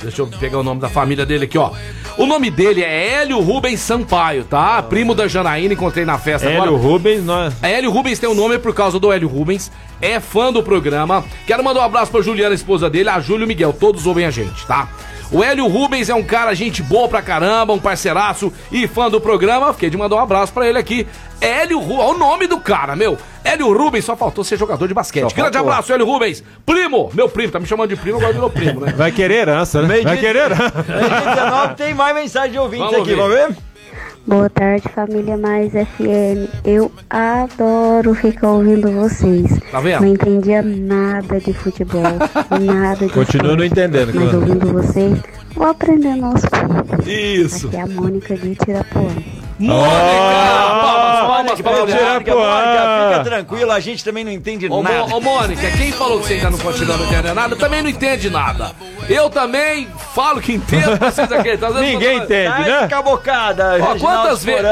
[0.01, 1.71] Deixa eu pegar o nome da família dele aqui, ó.
[2.17, 4.81] O nome dele é Hélio Rubens Sampaio, tá?
[4.81, 6.77] Primo da Janaína, encontrei na festa Hélio agora.
[6.81, 7.53] Rubens, nós.
[7.61, 9.69] A Hélio Rubens tem o nome por causa do Hélio Rubens,
[10.01, 11.23] é fã do programa.
[11.45, 14.65] Quero mandar um abraço pra Juliana, esposa dele, a Júlio Miguel, todos ouvem a gente,
[14.65, 14.87] tá?
[15.31, 19.21] O Hélio Rubens é um cara, gente boa pra caramba, um parceiraço e fã do
[19.21, 19.71] programa.
[19.73, 21.05] Fiquei de mandar um abraço pra ele aqui.
[21.39, 23.15] Hélio Rubens, olha o nome do cara, meu.
[23.43, 25.29] Hélio Rubens, só faltou ser jogador de basquete.
[25.29, 25.71] Só Grande faltou.
[25.71, 26.43] abraço, Hélio Rubens.
[26.65, 28.91] Primo, meu primo, tá me chamando de primo, agora virou primo, né?
[28.97, 29.87] Vai querer herança, né?
[29.87, 30.85] Meio Vai querer herança.
[30.87, 33.15] Meio-dia 19, tem mais mensagem de ouvintes Vamos aqui, ver.
[33.15, 33.57] vamos ver?
[34.27, 36.49] Boa tarde, família Mais FM.
[36.63, 39.60] Eu adoro ficar ouvindo vocês.
[39.71, 40.01] Tá vendo?
[40.01, 42.03] Não entendia nada de futebol,
[42.62, 45.19] nada de Continua não entendendo, Mas ouvindo vocês,
[45.55, 47.08] vou aprendendo aos poucos.
[47.08, 47.67] Isso.
[47.67, 49.08] Aqui é a Mônica de Tirapuã.
[49.59, 49.89] Mônica!
[49.89, 53.09] Palmas, palmas Mônica, pra Mônica, Mônica.
[53.09, 55.15] Fica tranquila, a gente também não entende Ô, nada.
[55.15, 58.29] Ô, Mônica, quem falou que você ainda não continua não entendendo nada, também não entende
[58.29, 58.71] nada.
[59.09, 61.69] Eu também falo que entendo, vocês acreditam.
[61.69, 62.87] Às vezes Ninguém entende, Ai, né?
[62.87, 64.65] cabocada, Ó, quantas vezes-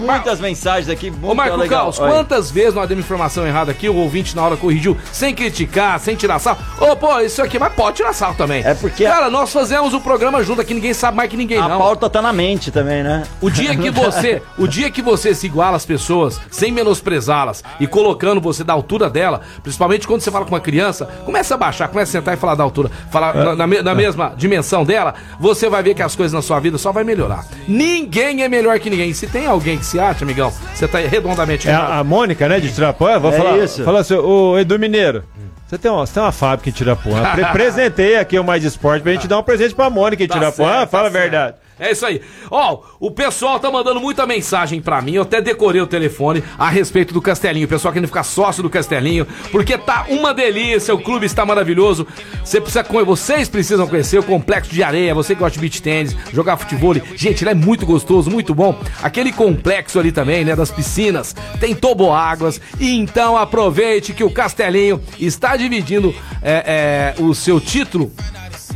[0.00, 1.84] muitas mensagens aqui, muito Ô, Marco legal.
[1.84, 2.12] Caos, Olha.
[2.12, 6.14] quantas vezes nós demos informação errada aqui, o ouvinte na hora corrigiu, sem criticar, sem
[6.16, 6.58] tirar sarro?
[6.80, 8.62] Ô, pô, isso aqui, mas pode tirar sarro também.
[8.64, 11.68] É porque- Cara, nós fazemos o programa junto aqui, ninguém sabe mais que ninguém A
[11.68, 11.78] não.
[11.78, 13.24] pauta tá na mente também, né?
[13.42, 17.86] O dia que você, o dia que você se iguala às pessoas, sem menosprezá-las e
[17.86, 21.88] colocando você da altura dela, principalmente quando você fala com uma criança, começa a baixar,
[21.88, 25.14] começa a sentar e falar da altura, falar na, na me- na mesma dimensão dela,
[25.40, 27.44] você vai ver que as coisas na sua vida só vai melhorar.
[27.66, 29.12] Ninguém é melhor que ninguém.
[29.12, 31.90] Se tem alguém que se acha, amigão, você tá redondamente É errado.
[31.92, 33.18] a, a Mônica, né, de Tirapuã?
[33.18, 33.82] Vou É falar, isso.
[33.84, 35.24] Fala assim, ô Edu Mineiro,
[35.66, 37.22] você tem, uma, você tem uma fábrica em Tirapuã.
[37.34, 40.34] Pre presentei aqui o Mais Esporte pra gente dar um presente pra Mônica em Tá
[40.34, 40.72] Tirapuã.
[40.78, 41.52] certo, Fala tá a verdade.
[41.54, 41.61] certo.
[41.78, 42.20] É isso aí.
[42.50, 45.14] Ó, o pessoal tá mandando muita mensagem pra mim.
[45.14, 47.66] Eu até decorei o telefone a respeito do Castelinho.
[47.66, 50.94] O pessoal querendo ficar sócio do Castelinho, porque tá uma delícia.
[50.94, 52.06] O clube está maravilhoso.
[52.44, 55.14] Você precisa, vocês precisam conhecer o complexo de areia.
[55.14, 56.94] Você que gosta de beach tênis, jogar futebol.
[57.16, 58.78] Gente, ele é muito gostoso, muito bom.
[59.02, 62.60] Aquele complexo ali também, né, das piscinas, tem toboáguas.
[62.78, 68.12] E então aproveite que o Castelinho está dividindo é, é, o seu título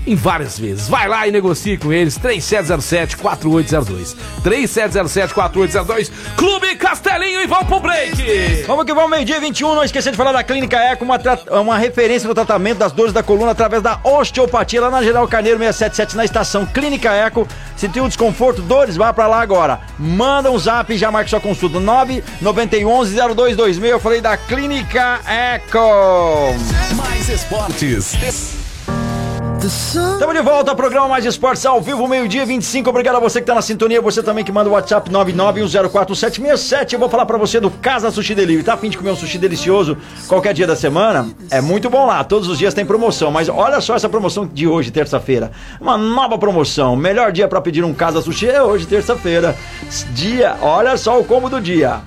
[0.07, 0.89] em várias vezes.
[0.89, 2.19] Vai lá e negocie com eles.
[2.19, 4.15] 3707-4802.
[4.45, 6.11] 3707-4802.
[6.37, 8.65] Clube Castelinho e vão pro break.
[8.67, 9.75] Vamos que vamos, meio-dia 21.
[9.75, 13.13] Não esqueça de falar da Clínica Eco, uma, tra- uma referência no tratamento das dores
[13.13, 17.47] da coluna através da osteopatia, lá na Geral Carneiro 677, na estação Clínica Eco.
[17.77, 19.81] Se tem um desconforto, dores, vá pra lá agora.
[19.99, 21.79] Manda um zap e já marque sua consulta.
[21.79, 23.85] 991-0226.
[23.85, 26.55] Eu falei da Clínica Eco.
[26.97, 28.66] Mais esportes.
[29.67, 32.89] Estamos de volta ao programa Mais Esportes ao vivo, meio-dia 25.
[32.89, 36.93] Obrigado a você que tá na sintonia, você também que manda o WhatsApp 991047767.
[36.93, 38.63] Eu vou falar pra você do Casa Sushi Delivery.
[38.63, 39.99] Tá afim de comer um sushi delicioso
[40.29, 41.29] qualquer dia da semana?
[41.51, 43.33] É muito bom lá, todos os dias tem promoção.
[43.33, 45.51] Mas olha só essa promoção de hoje, terça-feira.
[45.81, 46.95] Uma nova promoção.
[46.95, 49.57] Melhor dia pra pedir um Casa Sushi é hoje, terça-feira.
[50.15, 52.03] Dia, olha só o combo do dia.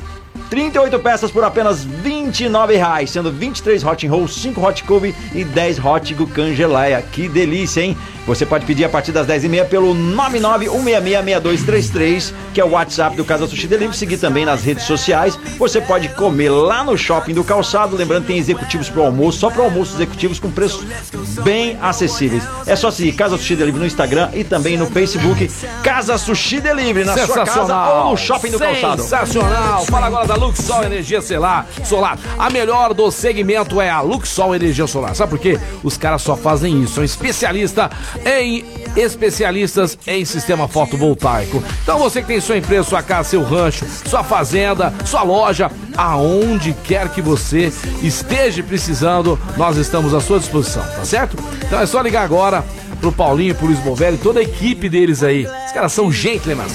[0.49, 5.43] 38 peças por apenas 29 reais, sendo 23 hot and roll, 5 hot Kobe e
[5.43, 7.01] 10 hot Gucan Geleia.
[7.01, 7.97] Que delícia, hein?
[8.25, 13.47] Você pode pedir a partir das 10h30 pelo 991666233, que é o WhatsApp do Casa
[13.47, 13.97] Sushi Delivery.
[13.97, 15.39] Seguir também nas redes sociais.
[15.57, 17.95] Você pode comer lá no shopping do calçado.
[17.95, 20.83] Lembrando, tem executivos para almoço, só para almoços executivos com preços
[21.43, 22.43] bem acessíveis.
[22.67, 25.49] É só seguir Casa Sushi Delivery no Instagram e também no Facebook.
[25.83, 29.01] Casa Sushi Delivery, na sua casa ou no shopping do calçado.
[29.01, 29.85] Sensacional.
[29.85, 31.67] Fala agora da Luxol Energia Solar.
[31.83, 32.17] Solar.
[32.37, 35.13] A melhor do segmento é a Luxol Energia Solar.
[35.13, 35.59] Sabe por quê?
[35.83, 36.95] Os caras só fazem isso.
[36.95, 37.89] São especialistas
[38.25, 38.63] em
[38.95, 41.63] especialistas em sistema fotovoltaico.
[41.83, 46.73] Então você que tem sua empresa, sua casa, seu rancho, sua fazenda, sua loja, aonde
[46.83, 47.71] quer que você
[48.01, 51.37] esteja precisando, nós estamos à sua disposição, tá certo?
[51.65, 52.63] Então é só ligar agora
[52.99, 55.45] pro Paulinho, pro Luiz Bovelli, toda a equipe deles aí.
[55.45, 56.65] Os caras são gentlemen.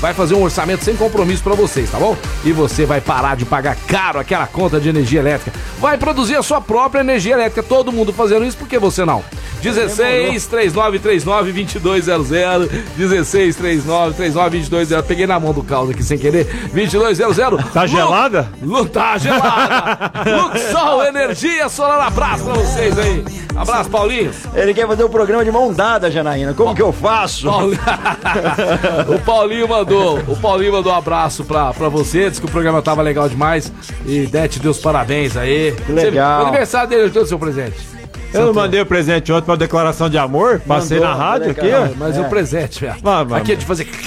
[0.00, 2.16] Vai, fazer um orçamento sem compromisso pra vocês, tá bom?
[2.42, 5.52] E você vai parar de pagar caro aquela conta de energia elétrica.
[5.78, 7.62] Vai produzir a sua própria energia elétrica.
[7.62, 9.22] Todo mundo fazendo isso, por que você não?
[9.60, 16.44] 16 3939 2200 16 39 39 2200 Peguei na mão do caldo aqui sem querer
[16.72, 18.48] 2200 Tá gelada?
[18.62, 23.24] Lu, tá gelada Luxol Energia Solar Abraço pra vocês aí
[23.56, 26.54] Abraço Paulinho Ele quer fazer o programa de mão dada, Janaína.
[26.54, 27.46] Como que eu faço?
[27.50, 27.78] Paulinho-
[29.14, 32.80] o Paulinho mandou, o Paulinho mandou um abraço pra, pra você, disse que o programa
[32.80, 33.72] tava legal demais
[34.06, 35.72] e Dete deu os parabéns aí.
[35.86, 36.44] Que legal.
[36.44, 37.97] O aniversário dele, todo o seu presente.
[38.32, 40.60] Eu não mandei o presente ontem pra declaração de amor?
[40.60, 41.88] Passei Mandou, na rádio aqui, legal.
[41.90, 41.94] ó.
[41.96, 42.20] Mas É.
[42.20, 42.94] o presente, velho.
[43.34, 43.88] Aqui é de fazer.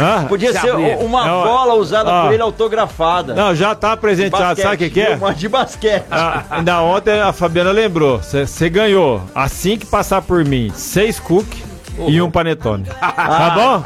[0.00, 0.96] Ah, Podia Se ser abrir.
[0.96, 2.24] uma Não, bola usada ó.
[2.24, 3.32] por ele autografada.
[3.32, 5.14] Não, já tá presenteado, sabe o que, que é?
[5.14, 6.04] Uma de basquete.
[6.10, 8.20] Ah, ainda ontem a Fabiana lembrou.
[8.20, 11.62] Você ganhou, assim que passar por mim, seis cookies
[12.08, 12.84] e um panetone.
[13.14, 13.84] Tá bom?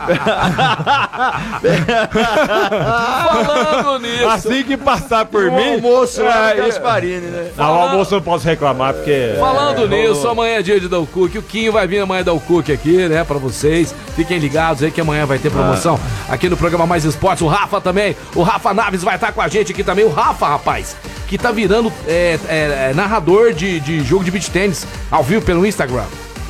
[3.28, 4.28] Falando nisso.
[4.28, 5.74] Assim que passar por um mim.
[5.74, 7.50] almoço é, Gasparini, né?
[7.56, 9.34] Não, o almoço eu não posso reclamar, porque.
[9.38, 11.36] Falando nisso, amanhã é dia de dar o Cook.
[11.36, 13.94] O Quinho vai vir amanhã dar o Cook aqui, né, pra vocês.
[14.16, 17.42] Fiquem ligados aí que amanhã vai ter promoção aqui no programa Mais Esportes.
[17.42, 20.04] O Rafa também, o Rafa Naves vai estar com a gente aqui também.
[20.04, 24.50] O Rafa, rapaz, que tá virando é, é, é, narrador de, de jogo de beach
[24.50, 26.04] tênis ao vivo pelo Instagram.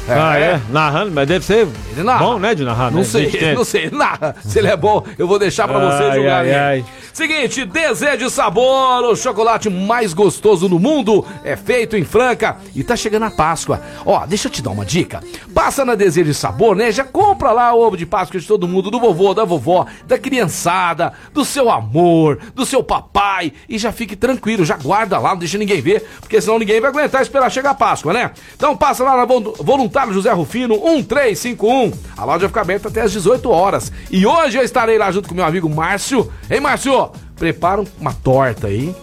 [0.08, 0.60] Ah, é?
[0.70, 2.24] Narrando, mas deve ser Ele narra.
[2.24, 3.04] bom, né, de narrar, Não né?
[3.04, 3.90] sei, Gente, não sei.
[3.90, 4.34] Narra.
[4.44, 6.54] Se ele é bom, eu vou deixar pra vocês Ai, julgarem.
[6.54, 6.84] ai, ai.
[7.12, 12.94] Seguinte, desejo sabor, o chocolate mais gostoso no mundo é feito em Franca e tá
[12.94, 13.80] chegando a Páscoa.
[14.06, 15.20] Ó, deixa eu te dar uma dica.
[15.52, 16.92] Passa na Desejo Sabor, né?
[16.92, 20.16] Já compra lá o ovo de Páscoa de todo mundo, do vovô, da vovó, da
[20.16, 25.38] criançada, do seu amor, do seu papai e já fique tranquilo, já guarda lá, não
[25.38, 28.30] deixa ninguém ver, porque senão ninguém vai aguentar esperar chegar a Páscoa, né?
[28.54, 29.56] Então passa lá na Vol-
[29.98, 31.92] Voluntário José Rufino 1351.
[32.16, 33.92] A loja fica aberta até às 18 horas.
[34.10, 36.30] E hoje eu estarei lá junto com meu amigo Márcio.
[36.48, 38.94] Ei, Márcio, prepara uma torta aí.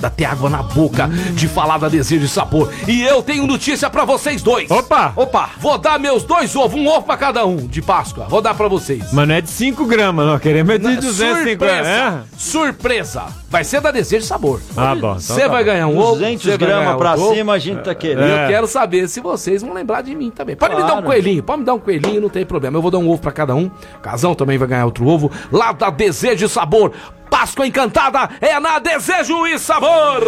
[0.00, 2.72] Dá até água na boca de falar da desejo de sabor.
[2.86, 4.70] E eu tenho notícia pra vocês dois.
[4.70, 5.12] Opa!
[5.16, 5.50] Opa!
[5.58, 8.26] Vou dar meus dois ovos, um ovo pra cada um de Páscoa.
[8.28, 9.12] Vou dar pra vocês.
[9.12, 10.38] Mas não é de 5 gramas, não.
[10.38, 11.64] Queremos é de 250.
[11.66, 11.88] Surpresa!
[11.88, 12.22] É?
[12.38, 13.22] Surpresa!
[13.50, 14.60] Vai ser da Desejo de Sabor.
[14.76, 15.70] Ah, bom, então Você tá vai bom.
[15.70, 16.12] ganhar um ovo.
[16.16, 17.34] 200 você vai ganhar gramas pra ovo.
[17.34, 18.20] cima, a gente tá E querendo.
[18.26, 18.48] eu É.
[18.48, 20.54] quero saber se vocês vão lembrar de mim também.
[20.54, 21.06] Pode me dar um Claro.
[21.06, 22.76] coelhinho, pode me dar um coelhinho, não tem problema.
[22.76, 23.66] Eu vou dar um ovo pra cada um.
[23.66, 25.30] O Casão também vai ganhar outro ovo.
[25.50, 26.92] Lá da Desejo e Sabor.
[27.28, 30.22] Páscoa Encantada é na Desejo e Sabor.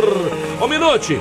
[0.61, 1.21] Ô, Minute.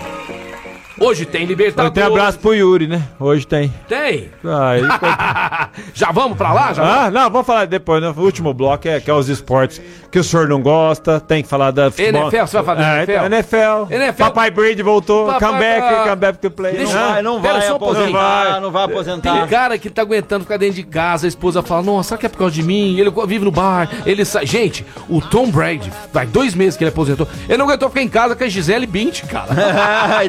[0.99, 1.93] Hoje tem Libertadores.
[1.93, 3.01] tem abraço pro Yuri, né?
[3.19, 3.73] Hoje tem.
[3.87, 4.29] Tem.
[4.43, 5.69] Aí, coitado.
[5.93, 6.73] Já vamos pra lá?
[6.73, 6.97] Já vamos?
[6.99, 8.13] ah, não, vamos falar depois, né?
[8.15, 9.81] O último bloco é, que é os esportes
[10.11, 11.19] que o senhor não gosta.
[11.19, 12.23] Tem que falar da futebol.
[12.23, 13.25] NFL, você vai falar da é, NFL?
[13.25, 13.93] NFL.
[13.93, 14.23] NFL.
[14.23, 15.27] Papai Brady voltou.
[15.27, 16.73] Papai- come back, ah, come back to play.
[16.73, 19.47] deixa Não eu- vai, não vai aposentar, não vai Tem aposentar.
[19.47, 22.29] cara que tá aguentando ficar dentro de casa, a esposa fala, nossa, será que é
[22.29, 22.97] por causa de mim?
[22.99, 24.45] Ele vive no bar, ele sai.
[24.45, 28.09] Gente, o Tom Brady, vai dois meses que ele aposentou, ele não aguentou ficar em
[28.09, 29.49] casa com a Gisele Bint, cara.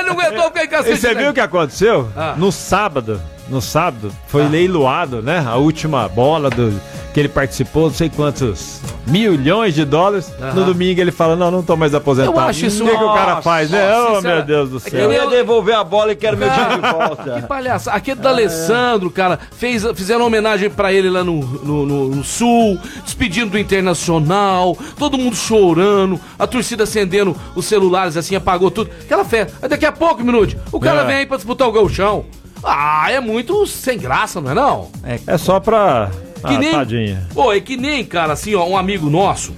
[0.00, 2.10] ele não aguentou ficar em casa com a E você viu o que aconteceu?
[2.16, 2.34] Ah.
[2.36, 5.44] No sábado, no sábado, foi leiloado, né?
[5.46, 6.72] A última bola do,
[7.16, 10.30] que ele participou, não sei quantos milhões de dólares.
[10.54, 12.36] No domingo ele fala, não, não tô mais aposentado.
[12.36, 13.88] Eu acho isso- O que, que o cara faz, né?
[13.98, 15.00] Oh, meu Deus do É que céu.
[15.00, 17.46] Eu ia devolver a bola e quero meu dinheiro de Que volta.
[17.48, 17.90] palhaça.
[17.90, 22.22] Aquele da Alessandro, cara, fez, fizeram uma homenagem pra ele lá no, no, no- no
[22.22, 28.90] Sul, despedindo do Internacional, todo mundo chorando, a torcida acendendo os celulares assim, apagou tudo.
[29.00, 29.66] Aquela festa.
[29.66, 31.04] Daqui a pouco, minuto, o cara É.
[31.06, 32.26] vem aí pra disputar o gauchão.
[32.62, 34.90] Ah, é muito sem graça, não é não?
[35.26, 36.10] É só pra.
[36.46, 36.72] Que Ah, nem.
[36.72, 37.26] tadinha.
[37.34, 39.52] Pô, é que nem, cara, assim, ó, um amigo nosso.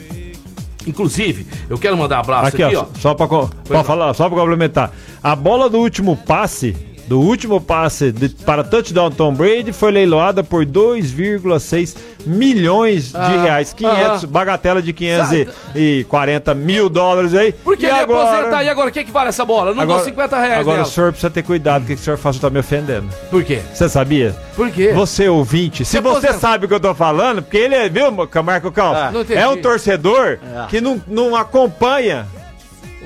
[0.87, 2.83] Inclusive, eu quero mandar abraço aqui, Aqui, ó.
[2.83, 4.91] ó, só pra, pra falar, só pra complementar.
[5.23, 6.75] A bola do último passe,
[7.09, 13.43] do último passe de- para touchdown Tom Brady foi leiloada por 2,6 milhões de Ah,
[13.43, 13.73] reais.
[13.73, 14.27] 500, aham.
[14.33, 17.53] bagatela de 540 mil dólares aí.
[17.53, 19.71] Porque ele ia aposentar, e agora o que, que vale essa bola?
[19.71, 20.89] Eu não dou 50 reais Agora nela.
[20.89, 23.09] o senhor precisa ter cuidado, porque o senhor faz tá me ofendendo.
[23.31, 23.61] Por quê?
[23.73, 24.37] Você sabia?
[24.55, 24.93] Por quê?
[24.93, 27.89] Você ouvinte, se Você você aposenta- sabe o que eu tô falando, porque ele é,
[27.89, 28.95] viu, Marco Cal?
[28.95, 30.67] Ah, é um torcedor É.
[30.69, 32.27] que não, não acompanha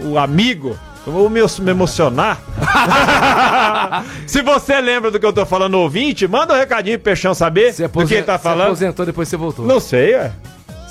[0.04, 0.76] o amigo.
[1.04, 2.40] Eu vou me, me emocionar.
[4.26, 7.72] se você lembra do que eu tô falando, ouvinte, manda um recadinho pro Peixão saber
[7.72, 8.66] Você do que ele tá você falando.
[8.66, 9.66] aposentou, depois você voltou.
[9.66, 10.32] Não sei, ué.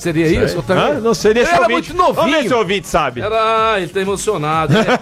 [0.01, 0.57] Seria isso?
[0.57, 0.99] Eu também-?
[0.99, 1.93] Não sei, deixa Ele o era ouvinte.
[1.93, 2.15] muito novinho.
[2.25, 3.21] Vamos ver se o ouvinte sabe.
[3.21, 4.73] Era, ele tá emocionado.
[4.73, 4.83] né?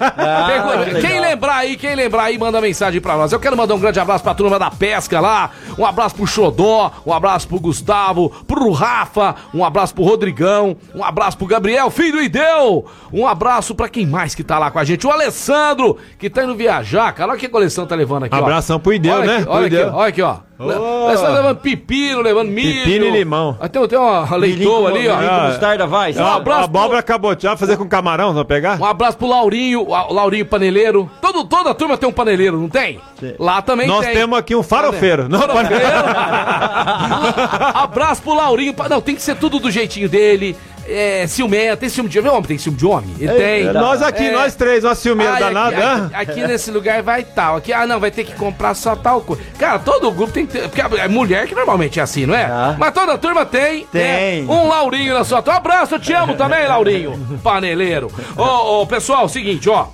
[0.46, 3.32] Pergunta- quem lembrar aí, quem lembrar aí, manda mensagem pra nós.
[3.32, 5.52] Eu quero mandar um grande abraço pra turma da pesca lá.
[5.78, 11.04] Um abraço pro Xodó, um abraço pro Gustavo, pro Rafa, um abraço pro Rodrigão, um
[11.04, 12.86] abraço pro Gabriel, filho do Ideu.
[13.14, 15.08] Um abraço pra quem mais que tá lá com a gente.
[15.08, 17.30] O Alessandro, que tá indo viajar, cara.
[17.32, 18.40] Olha o que coleção tá levando aqui, ó.
[18.40, 19.38] Abração pro Ideu, olha né?
[19.38, 19.88] Aqui, olha aqui, Ideu.
[19.94, 20.36] ó, olha aqui, ó.
[20.62, 21.08] Oh.
[21.08, 22.84] Eles estão levando pepino, levando milho.
[22.84, 23.58] Pepino e limão.
[23.62, 25.16] Ah, Tem, tem uma leitoa ali, ó.
[25.16, 26.14] Com mostarda vai.
[26.14, 28.78] Um abraço a abóbora caboteada, fazer com camarão, vão pegar?
[28.78, 31.10] Um abraço pro Laurinho, o Laurinho Paneleiro.
[31.22, 33.00] Todo, toda a turma tem um paneleiro, não tem?
[33.40, 34.14] Lá também Nós tem.
[34.16, 35.30] temos aqui um farofeiro.
[35.30, 35.86] Não, Paneleiro.
[37.74, 38.76] abraço pro Laurinho.
[38.90, 40.58] Não, tem que ser tudo do jeitinho dele.
[40.92, 42.42] É, ciumento, tem ciúme de homem?
[42.44, 43.16] Tem ciúme de homem?
[43.20, 43.68] Ele tem.
[43.68, 44.32] É, nós aqui, É.
[44.32, 46.10] nós três, nós ciumeiros Ai, danados, aqui, né?
[46.14, 47.58] aqui, aqui nesse lugar vai tal.
[47.58, 49.42] Aqui, ah, não, vai ter que comprar só tal coisa.
[49.58, 50.70] Cara, todo grupo tem que ter.
[50.70, 52.46] Porque é mulher que normalmente é assim, não é?
[52.46, 52.76] Ah.
[52.78, 53.86] Mas toda turma tem.
[53.92, 54.44] Tem.
[54.44, 54.52] né?
[54.52, 55.44] Um Laurinho na sua.
[55.46, 57.20] Um abraço, eu te amo também, Laurinho.
[57.44, 58.12] Paneleiro.
[58.36, 59.88] Ô, ô, pessoal, seguinte, ó.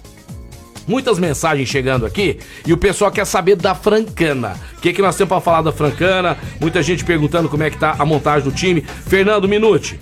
[0.87, 4.55] Muitas mensagens chegando aqui e o pessoal quer saber da Francana.
[4.77, 6.37] O que, que nós temos pra falar da Francana?
[6.61, 8.81] Muita gente perguntando como é que tá a montagem do time.
[8.81, 9.99] Fernando Minuti.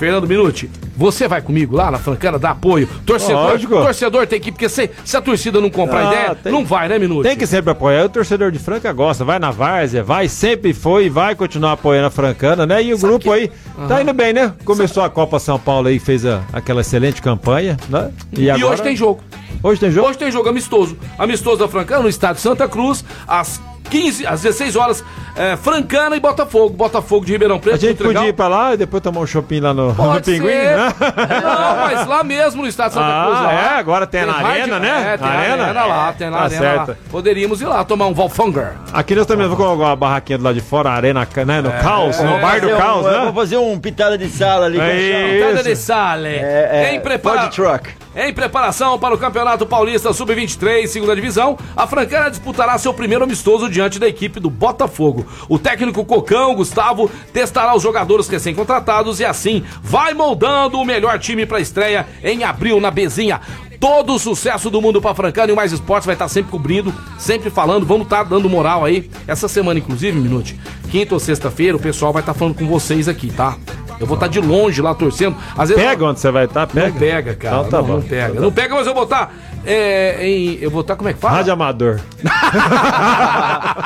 [0.00, 2.88] Fernando Minuti, você vai comigo lá na Francana dar apoio?
[3.04, 3.74] Torcedor, Lógico.
[3.74, 6.64] torcedor tem que ir, porque se, se a torcida não comprar Ah, ideia, tem- não
[6.64, 7.28] vai, né, Minuti?
[7.28, 8.06] Tem que sempre apoiar.
[8.06, 12.06] O torcedor de Franca gosta, vai na várzea, vai, sempre foi e vai continuar apoiando
[12.06, 12.82] a Francana, né?
[12.82, 13.52] E o Sabe grupo que- aí
[13.86, 14.54] tá indo bem, né?
[14.64, 18.10] Começou a Copa São Paulo aí, fez a- aquela excelente campanha, né?
[18.32, 19.20] E, hoje tem jogo.
[19.62, 20.08] Hoje tem jogo?
[20.08, 20.96] Hoje tem jogo amistoso.
[21.18, 25.04] Amistoso da Francana no estádio Santa Cruz, às 15, às 16 horas.
[25.36, 26.70] é, Francana e Botafogo.
[26.76, 27.74] Botafogo de Ribeirão Preto.
[27.74, 28.12] A gente legal.
[28.22, 30.76] podia ir pra lá e depois tomar um shopping lá no, no Pode Pinguim, ser.
[30.76, 30.94] né?
[31.42, 33.38] Não, mas lá mesmo no Estado de Santa Cruz.
[33.38, 33.52] Ah, lá.
[33.52, 33.78] é?
[33.78, 35.12] Agora tem na arena, hard- né?
[35.14, 35.64] É, tem Na na arena?
[35.64, 36.86] arena, lá, tem na Tá arena lá.
[36.86, 36.98] certo.
[37.10, 38.72] Poderíamos ir lá tomar um Valfanger.
[38.92, 41.60] Aqui nós também vamos colocar uma barraquinha do lado de fora, a arena, né?
[41.60, 43.32] No caos, no Vou bar do um- caos, né?
[43.34, 44.78] fazer um pitada de sala ali.
[44.78, 45.64] Cada Isso.
[45.64, 46.28] de Sale.
[46.28, 47.40] É, é, em, prepara...
[47.50, 47.90] Ford Truck.
[48.14, 53.68] Em preparação para o Campeonato Paulista Sub-23, segunda divisão, a Francana disputará seu primeiro amistoso
[53.68, 55.26] diante da equipe do Botafogo.
[55.48, 61.46] O técnico Cocão, Gustavo, testará os jogadores recém-contratados e assim vai moldando o melhor time
[61.46, 63.40] para a estreia em abril na Bezinha.
[63.78, 66.92] Todo o sucesso do mundo pra Francana e o Mais Esportes vai estar sempre cobrindo,
[67.18, 69.10] sempre falando, vamos estar dando moral aí.
[69.26, 73.32] Essa semana, inclusive, Minute, quinta ou sexta-feira, o pessoal vai estar falando com vocês aqui,
[73.32, 73.56] tá?
[74.00, 75.36] Eu vou estar de longe lá torcendo.
[75.56, 76.88] Às vezes Pega onde você vai estar, pega.
[76.88, 77.56] não pega, cara.
[77.58, 77.92] Então tá não, bom.
[77.94, 78.40] não pega.
[78.40, 79.30] Não pega, mas eu vou botar.
[79.64, 81.36] É, em, eu vou botar, como é que fala?
[81.36, 82.00] Rádio Amador.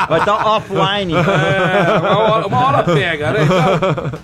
[0.08, 1.14] Vai estar offline.
[1.14, 3.40] É, uma, hora, uma hora pega, né?
[3.42, 4.18] Então,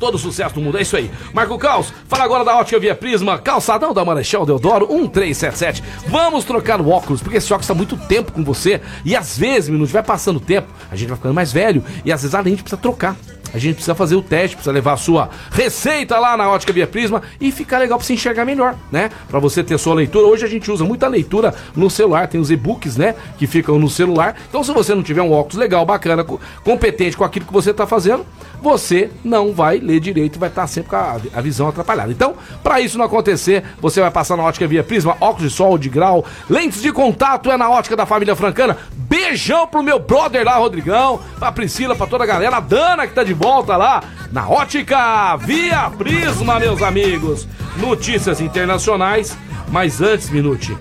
[0.00, 1.10] todo sucesso do mundo, é isso aí.
[1.32, 5.82] Marco Caos, fala agora da Ótica Via Prisma, calçadão da Marechal Deodoro 1377.
[6.08, 8.80] Vamos trocar o óculos, porque esse óculos está muito tempo com você.
[9.04, 11.84] E às vezes, minuto, vai passando o tempo, a gente vai ficando mais velho.
[12.04, 13.16] E às vezes a gente precisa trocar.
[13.56, 16.86] A gente precisa fazer o teste, precisa levar a sua receita lá na Ótica Via
[16.86, 19.10] Prisma e ficar legal pra você enxergar melhor, né?
[19.28, 20.26] Pra você ter sua leitura.
[20.26, 23.14] Hoje a gente usa muita leitura no celular, tem os e-books, né?
[23.38, 24.36] Que ficam no celular.
[24.48, 27.72] Então, se você não tiver um óculos legal, bacana, co- competente com aquilo que você
[27.72, 28.26] tá fazendo,
[28.60, 32.12] você não vai ler direito vai estar sempre com a, a visão atrapalhada.
[32.12, 35.78] Então, pra isso não acontecer, você vai passar na Ótica Via Prisma, óculos de sol,
[35.78, 38.76] de grau, lentes de contato é na Ótica da Família Francana.
[38.92, 43.14] Beijão pro meu brother lá, Rodrigão, pra Priscila, pra toda a galera, a Dana que
[43.14, 47.46] tá de volta lá na Ótica Via Prisma, meus amigos.
[47.76, 49.36] Notícias internacionais,
[49.68, 50.76] mas antes, Minute,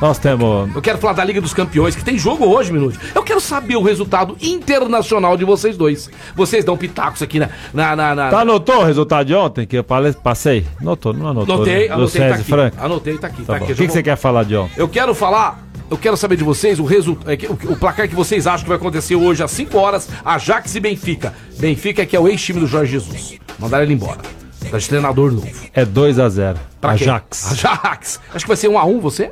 [0.00, 0.72] Nós temos.
[0.76, 2.98] eu quero falar da Liga dos Campeões, que tem jogo hoje, Minute.
[3.14, 6.08] Eu quero saber o resultado internacional de vocês dois.
[6.36, 7.48] Vocês dão pitacos aqui na.
[7.74, 9.84] na, na, na- Tá, anotou o resultado de ontem que eu
[10.22, 10.64] passei?
[10.80, 11.54] Anotou, não anotou?
[11.56, 11.94] Anotei, né?
[11.94, 12.44] anotei, tá aqui.
[12.44, 12.76] Franco.
[12.80, 13.42] Anotei, tá aqui.
[13.42, 13.72] Tá tá aqui.
[13.72, 14.72] O que, que você quer falar de ontem?
[14.76, 18.46] Eu quero falar, eu quero saber de vocês o resultado, o, o placar que vocês
[18.46, 21.34] acham que vai acontecer hoje às 5 horas, Ajax e Benfica.
[21.58, 23.38] Benfica que é o ex-time do Jorge Jesus.
[23.58, 24.20] Mandaram ele embora.
[24.70, 25.48] Tá de treinador novo.
[25.72, 26.56] É 2x0.
[26.80, 27.08] Pra quem?
[27.08, 27.52] Ajax.
[27.52, 28.20] Ajax.
[28.34, 29.30] Acho que vai ser 1 a 1 você?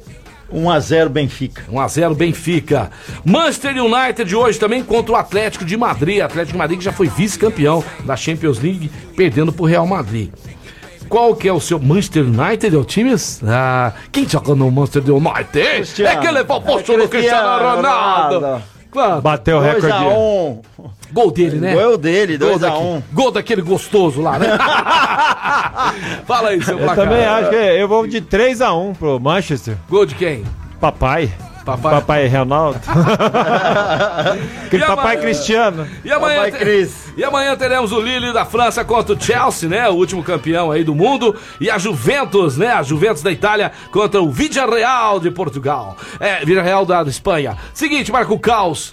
[0.52, 1.64] 1x0 Benfica.
[1.70, 2.90] 1x0 Benfica.
[3.24, 6.20] Manchester United hoje também contra o Atlético de Madrid.
[6.20, 10.30] Atlético de Madrid que já foi vice-campeão da Champions League, perdendo pro Real Madrid.
[11.08, 12.74] Qual que é o seu Manchester United?
[12.74, 13.14] É o time?
[13.46, 15.50] Ah, quem joga no Manchester United?
[15.76, 16.18] Cristiano.
[16.18, 18.34] É que levou o posto É do Cristiano Ronaldo.
[18.40, 18.62] Ronaldo.
[18.90, 19.20] Claro.
[19.20, 19.88] Bateu o recorde.
[19.88, 20.58] 2x1.
[21.12, 21.74] Gol dele, né?
[21.74, 22.60] Gol dele, Gol 2x1.
[22.60, 24.48] daqui- Gol daquele gostoso lá, né?
[26.26, 27.04] Fala aí, seu Eu placar.
[27.04, 29.76] também acho que eu vou de 3x1 pro Manchester.
[29.88, 30.44] Gol de quem?
[30.80, 31.30] Papai.
[31.66, 31.94] Papai.
[31.94, 32.80] Papai Ronaldo.
[34.66, 35.20] Aquele E papai amanhã?
[35.20, 35.88] Cristiano.
[36.04, 39.88] E amanhã, Papai te- e amanhã teremos o Lille da França contra o Chelsea, né?
[39.88, 41.34] O último campeão aí do mundo.
[41.60, 42.68] E a Juventus, né?
[42.68, 45.96] A Juventus da Itália contra o Villarreal de Portugal.
[46.20, 47.56] É, Villarreal da Espanha.
[47.74, 48.92] Seguinte, Marco Caos.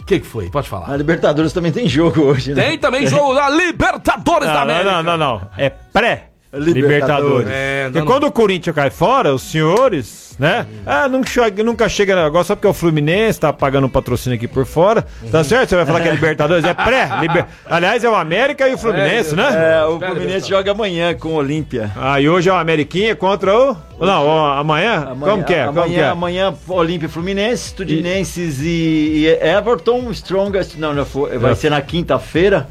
[0.00, 0.50] O que, que foi?
[0.50, 0.90] Pode falar.
[0.92, 2.62] A Libertadores também tem jogo hoje, né?
[2.62, 4.84] Tem também jogo da Libertadores da Não, América.
[4.92, 5.48] não, não, não, não.
[5.56, 6.29] É pré.
[6.52, 7.48] Libertadores.
[7.48, 8.06] É, não, Porque não.
[8.06, 10.66] quando o Corinthians cai fora, os senhores, né?
[10.84, 14.48] Ah, nunca chega, nunca chega agora só porque o Fluminense tá pagando um patrocínio aqui
[14.48, 15.06] por fora.
[15.30, 15.68] Tá certo?
[15.68, 16.64] Você vai falar que é Libertadores?
[16.64, 17.08] É pré.
[17.20, 17.46] Liber...
[17.66, 19.78] Aliás, é o América e o Fluminense, né?
[19.80, 21.92] É, o Fluminense joga amanhã com o Olímpia.
[21.96, 23.76] Ah, e hoje é o Ameriquinha contra o.
[24.00, 25.14] Não, ó, amanhã?
[25.20, 25.62] Como que é?
[25.62, 26.08] Amanhã, Como que é?
[26.08, 30.76] amanhã Olímpia e Fluminense, Studinenses e, e Everton, Strongest.
[30.78, 31.54] Não, já foi, vai É.
[31.54, 32.66] ser na quinta-feira.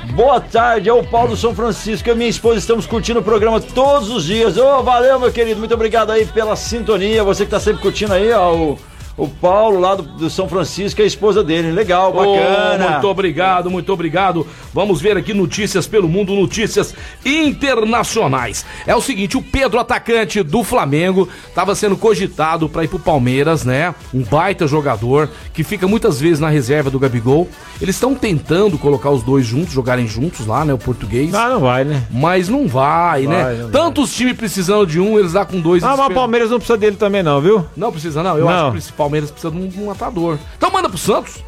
[0.10, 2.10] Boa tarde, é o Paulo São Francisco.
[2.10, 4.58] E a minha esposa estamos curtindo o programa todos os dias.
[4.58, 8.32] Ô, valeu, meu querido, muito obrigado aí pela sintonia, você que tá sempre curtindo aí,
[8.34, 8.80] ó, o,
[9.22, 12.86] o Paulo lá do, do São Francisco e a esposa dele, legal, bacana.
[12.88, 14.48] Oh, muito obrigado, muito obrigado.
[14.74, 18.66] Vamos ver aqui notícias pelo mundo, notícias internacionais.
[18.88, 23.64] É o seguinte, o Pedro, atacante do Flamengo, estava sendo cogitado para ir pro Palmeiras,
[23.64, 23.94] né?
[24.12, 27.48] Um baita jogador que fica muitas vezes na reserva do Gabigol.
[27.80, 30.74] Eles estão tentando colocar os dois juntos, jogarem juntos lá, né?
[30.74, 31.32] O português.
[31.36, 32.04] Ah, não vai, né?
[32.10, 33.54] Mas não vai, Vai, né?
[33.62, 33.70] não.
[33.70, 35.84] Tantos times precisando de um, eles lá com dois.
[35.84, 37.64] Ah, mas o Palmeiras não precisa dele também, não, viu?
[37.78, 38.36] Não precisa, não.
[38.38, 38.52] Eu Não.
[38.52, 40.38] acho que o Palmeiras precisa de um, de um matador.
[40.58, 41.44] Então manda pro Santos.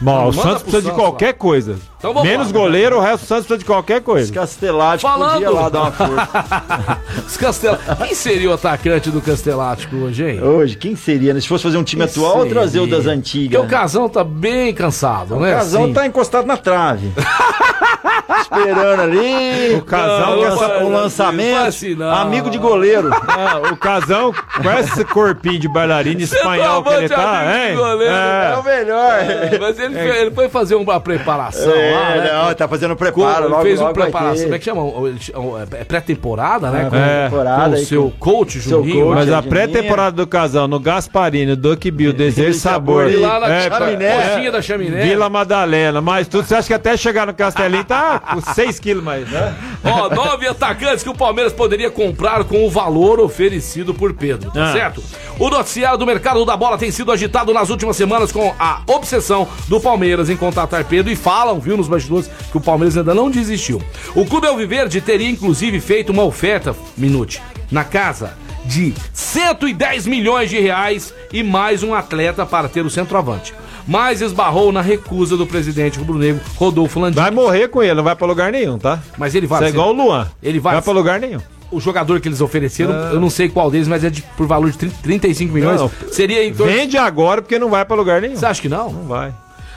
[0.00, 1.76] Bom, Não, o Santos precisa de Santos qualquer coisa.
[1.98, 2.52] Então vamos Menos lá.
[2.52, 4.32] goleiro, o resto do Santos precisa de qualquer coisa.
[4.32, 5.32] Castelático Falando.
[5.32, 6.98] podia lá dar uma força.
[7.26, 7.76] Os Castel...
[7.98, 10.40] Quem seria o atacante do Castelático hoje, hein?
[10.40, 11.40] Hoje, quem seria, né?
[11.40, 12.94] Se fosse fazer um time Quem atual ou trazer o seria?
[12.96, 13.64] das Porque antigas?
[13.64, 15.52] o Casão tá bem cansado, O né?
[15.52, 15.92] Casão Assim.
[15.92, 17.10] tá encostado na trave.
[18.40, 19.74] Esperando ali.
[19.76, 21.54] O quer lança- essa- um lançamento.
[21.58, 22.10] não assim, não.
[22.14, 23.10] Amigo de goleiro.
[23.28, 27.76] Ah, o Casão, com esse corpinho de bailarina espanhol que ele tá, amigo de hein?
[27.76, 28.14] goleiro.
[28.14, 29.12] É o melhor.
[29.18, 31.74] É, Mas ele, foi, ele foi fazer uma preparação lá,
[32.14, 32.30] É, né?
[32.32, 33.44] não, tá fazendo preparo.
[33.44, 34.42] ele logo, fez uma preparação.
[34.44, 34.82] Como é que chama?
[34.82, 36.86] O- chama- É pré-temporada, né?
[36.90, 37.24] Com, É.
[37.24, 39.06] Temporada com o seu coach, seu Juninho.
[39.06, 39.08] coach.
[39.10, 39.14] lá.
[39.16, 43.08] Mas a pré-temporada do Casão no Gasparini, Duck Bill, Desejo e Sabor.
[43.10, 44.22] E lá na É, chaminé.
[44.22, 45.02] coxinha da chaminé.
[45.02, 49.02] Vila Madalena, mas tudo, você acha que até chegar no Castelinho tá com 6 quilos
[49.02, 49.54] mais, né?
[49.84, 54.70] Ó, nove atacantes que o Palmeiras poderia comprar com o valor oferecido por Pedro, tá
[54.70, 54.72] Ah.
[54.72, 55.02] certo?
[55.38, 59.46] O noticiário do mercado da bola tem sido agitado nas últimas semanas com a obsessão
[59.68, 63.30] do Palmeiras em contratar Pedro e falam, viu, nos bastidores, que o Palmeiras ainda não
[63.30, 63.82] desistiu.
[64.14, 67.40] O Clube Alviverde teria inclusive feito uma oferta, Minute,
[67.70, 73.54] na casa de 110 milhões de reais e mais um atleta para ter o centroavante.
[73.88, 77.16] Mas esbarrou na recusa do presidente rubro-negro Rodolfo Landim.
[77.18, 79.00] Vai morrer com ele, não vai pra lugar nenhum, tá?
[79.16, 80.28] Mas ele vai Isso é igual o Luan.
[80.42, 81.40] Ele vai- vai pra lugar nenhum.
[81.70, 84.70] o jogador que eles ofereceram, eu não sei qual deles, mas é de, por valor
[84.70, 85.80] de 30, 35 milhões.
[85.80, 86.72] Não, Seria em torno.
[86.72, 88.36] Vende agora porque não vai pra lugar nenhum.
[88.36, 88.92] Você acha que não?
[88.92, 89.34] Não vai.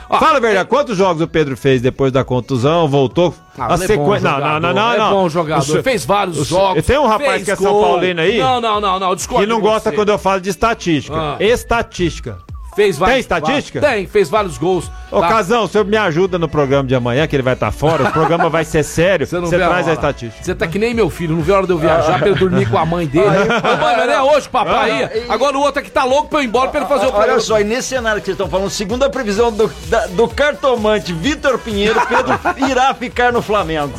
[0.08, 2.86] Ó, Fala a verdade, quantos jogos o Pedro fez depois da contusão?
[2.86, 3.34] Voltou?
[3.58, 5.78] Ah, ele é bom Não, não, não, não, É bom jogador.
[5.78, 6.84] O Fez vários o jogos.
[6.84, 7.82] Tem um rapaz que é São gol.
[7.82, 8.38] Paulino aí?
[8.38, 9.14] Não, não, não, não.
[9.14, 9.46] Discordo.
[9.46, 9.96] Que não gosta você.
[9.96, 11.16] quando eu falo de estatística.
[11.16, 11.36] Ah.
[11.40, 12.38] Estatística.
[12.74, 13.80] Fez vários, Tem estatística?
[13.80, 14.90] Tem, fez vários gols.
[15.10, 15.28] Ô, tá?
[15.28, 18.12] Casão, o senhor me ajuda no programa de amanhã, que ele vai estar fora, o
[18.12, 19.92] programa vai ser sério, Você você, a traz a, hora.
[19.92, 20.42] estatística.
[20.42, 22.34] Você tá que nem meu filho, não vê a hora de eu viajar pra eu
[22.34, 23.26] dormir com a mãe dele.
[23.26, 25.24] Ô, mano, não é hoje, papai.
[25.28, 27.14] Agora o outro aqui tá louco pra eu ir embora pra ele fazer o Olha
[27.16, 27.40] programa.
[27.40, 31.12] só, e nesse cenário que vocês estão falando, segundo a previsão do, da- do cartomante
[31.12, 32.38] Vitor Pinheiro, Pedro
[32.70, 33.92] irá ficar no Flamengo.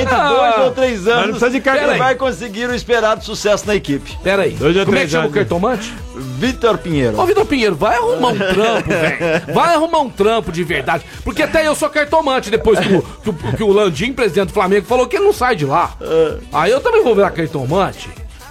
[0.00, 1.90] Entre Ah, dois ou três anos, não precisa de cartão.
[1.90, 4.16] ele vai conseguir o esperado sucesso na equipe.
[4.22, 4.52] Pera aí.
[4.52, 5.34] Dois ou Como é que chama o anos.
[5.34, 5.94] cartomante?
[6.18, 7.18] Vitor Pinheiro.
[7.18, 9.54] Ô, Vitor Pinheiro, vai arrumar um trampo, velho.
[9.54, 11.04] Vai arrumar um trampo de verdade.
[11.24, 14.54] Porque até eu sou cartomante depois que o, que o, que o Landim, presidente do
[14.54, 15.94] Flamengo, falou que ele não sai de lá.
[16.52, 18.08] Aí eu também vou virar cartomante.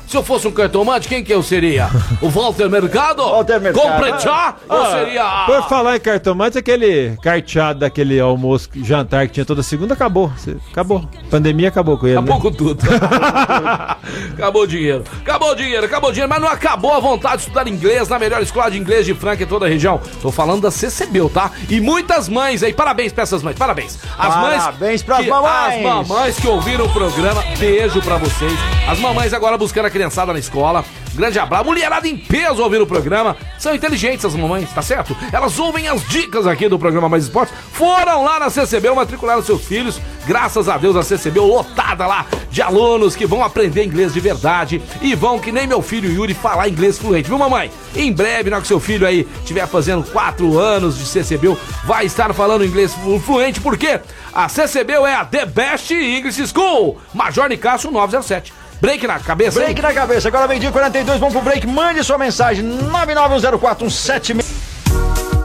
[0.07, 1.89] Se eu fosse um cartomante, quem que eu seria?
[2.19, 3.21] O Walter Mercado?
[3.23, 3.83] Walter Mercado.
[3.91, 4.57] Completar?
[4.67, 5.23] Ou seria...
[5.23, 10.31] a- Por falar em cartomante, aquele carteado daquele almoço, jantar que tinha toda segunda, acabou.
[10.71, 11.07] Acabou.
[11.29, 12.17] Pandemia acabou com ele.
[12.17, 12.41] Acabou né?
[12.41, 12.79] com tudo.
[14.33, 15.03] acabou o dinheiro.
[15.21, 18.17] Acabou o dinheiro, acabou o dinheiro, mas não acabou a vontade de estudar inglês na
[18.17, 20.01] melhor escola de inglês de Franca em toda a região.
[20.21, 21.51] Tô falando da CCBU, tá?
[21.69, 23.99] E muitas mães aí, parabéns pra essas mães, parabéns.
[24.17, 24.57] As mães.
[24.63, 25.75] Parabéns pras que- mamães.
[25.75, 28.53] As mamães que ouviram o programa, beijo pra vocês.
[28.87, 30.85] As mamães agora buscando a criançada na escola.
[31.15, 31.65] Grande abraço.
[31.65, 33.35] Mulherada em peso ouvindo o programa.
[33.57, 35.17] São inteligentes as mamães, tá certo?
[35.33, 37.53] Elas ouvem as dicas aqui do programa Mais Esportes.
[37.73, 39.99] Foram lá na CCB, matricularam seus filhos.
[40.27, 44.81] Graças a Deus a CCB lotada lá de alunos que vão aprender inglês de verdade
[45.01, 47.27] e vão, que nem meu filho Yuri, falar inglês fluente.
[47.29, 47.71] Viu, mamãe?
[47.95, 52.05] Em breve, na hora que seu filho aí estiver fazendo 4 anos de CCB, vai
[52.05, 53.99] estar falando inglês flu- fluente, porque
[54.33, 56.99] a CCB é a The Best English School.
[57.13, 58.53] Major Nicasso 907.
[58.79, 59.59] Break na cabeça.
[59.59, 61.65] Break na cabeça, agora meio-dia e 42, vamos pro break.
[61.65, 64.66] Mande sua mensagem, 991041766.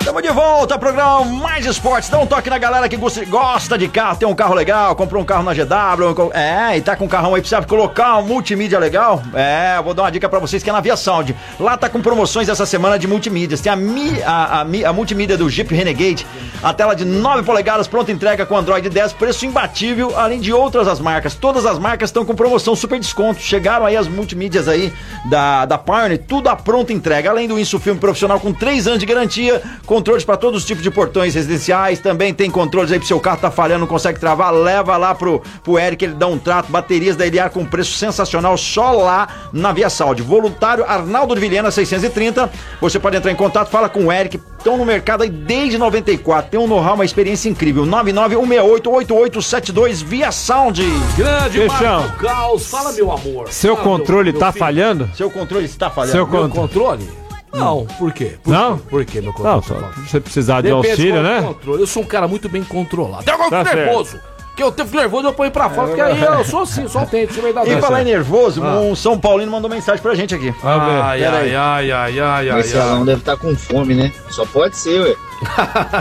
[0.02, 2.10] Estamos Tamo de volta, programa Mais Esportes.
[2.10, 5.24] Dá um toque na galera que gosta- de carro, tem um carro legal, comprou um
[5.24, 9.22] carro na GW, é, e tá com um carrão aí, precisa colocar um multimídia legal.
[9.32, 11.34] É, vou dar uma dica pra vocês que é na Via Sound.
[11.58, 13.60] Lá tá com promoções essa semana de multimídias.
[13.60, 16.26] Tem a, mi, a, a, a multimídia do Jeep Renegade,
[16.62, 20.88] a tela de 9 polegadas, pronta entrega com Android 10, preço imbatível, além de outras
[20.88, 21.34] as marcas.
[21.36, 23.40] Todas as marcas estão com promoção, super desconto.
[23.40, 24.92] Chegaram aí as multimídias aí
[25.30, 27.30] da, da Pioneer, tudo a pronta entrega.
[27.30, 29.62] Além do Isso Filme Profissional com 3 anos de garantia,
[29.92, 33.40] controles para todos os tipos de portões residenciais, também tem controles aí pro seu carro
[33.42, 37.14] tá falhando, não consegue travar, leva lá pro, pro Eric, ele dá um trato, baterias
[37.14, 40.22] da Eliar com preço sensacional, só lá na Via Saúde.
[40.22, 44.78] Voluntário Arnaldo de Vilhena 630, você pode entrar em contato, fala com o Eric, estão
[44.78, 50.82] no mercado aí desde 94, tem um know-how, uma experiência incrível, 991688872 Via Sound.
[51.16, 52.00] Grande Fechão.
[52.00, 53.48] Marco Caos, fala meu amor.
[53.52, 54.64] Seu Fala, meu- controle meu tá filho.
[54.64, 55.10] falhando?
[55.14, 56.12] Seu controle está falhando.
[56.12, 57.06] Seu Meu con- controle?
[57.52, 58.38] Não, por quê?
[58.42, 58.78] Por Não?
[58.78, 58.84] quê?
[58.88, 59.54] Por quê meu controle?
[59.56, 61.42] Não, tá só você precisar de Depende auxílio, né?
[61.42, 61.80] controle.
[61.82, 63.24] Eu sou um cara muito bem controlado.
[63.28, 63.76] Eu Tá certo.
[63.76, 64.20] nervoso.
[64.54, 67.32] Que eu fico nervoso, eu ponho pra fora, porque aí eu sou assim, sou autêntico,
[67.34, 67.78] sou verdadeiro.
[67.78, 68.80] E falar em nervoso, Ah.
[68.80, 70.54] um São Paulino mandou mensagem pra gente aqui.
[70.62, 71.56] Ai, Pera ai, aí.
[71.56, 72.82] ai, ai, ai, ai, Esse ai.
[72.82, 74.12] Alão deve estar com fome, né?
[74.28, 75.14] Só pode ser, ué.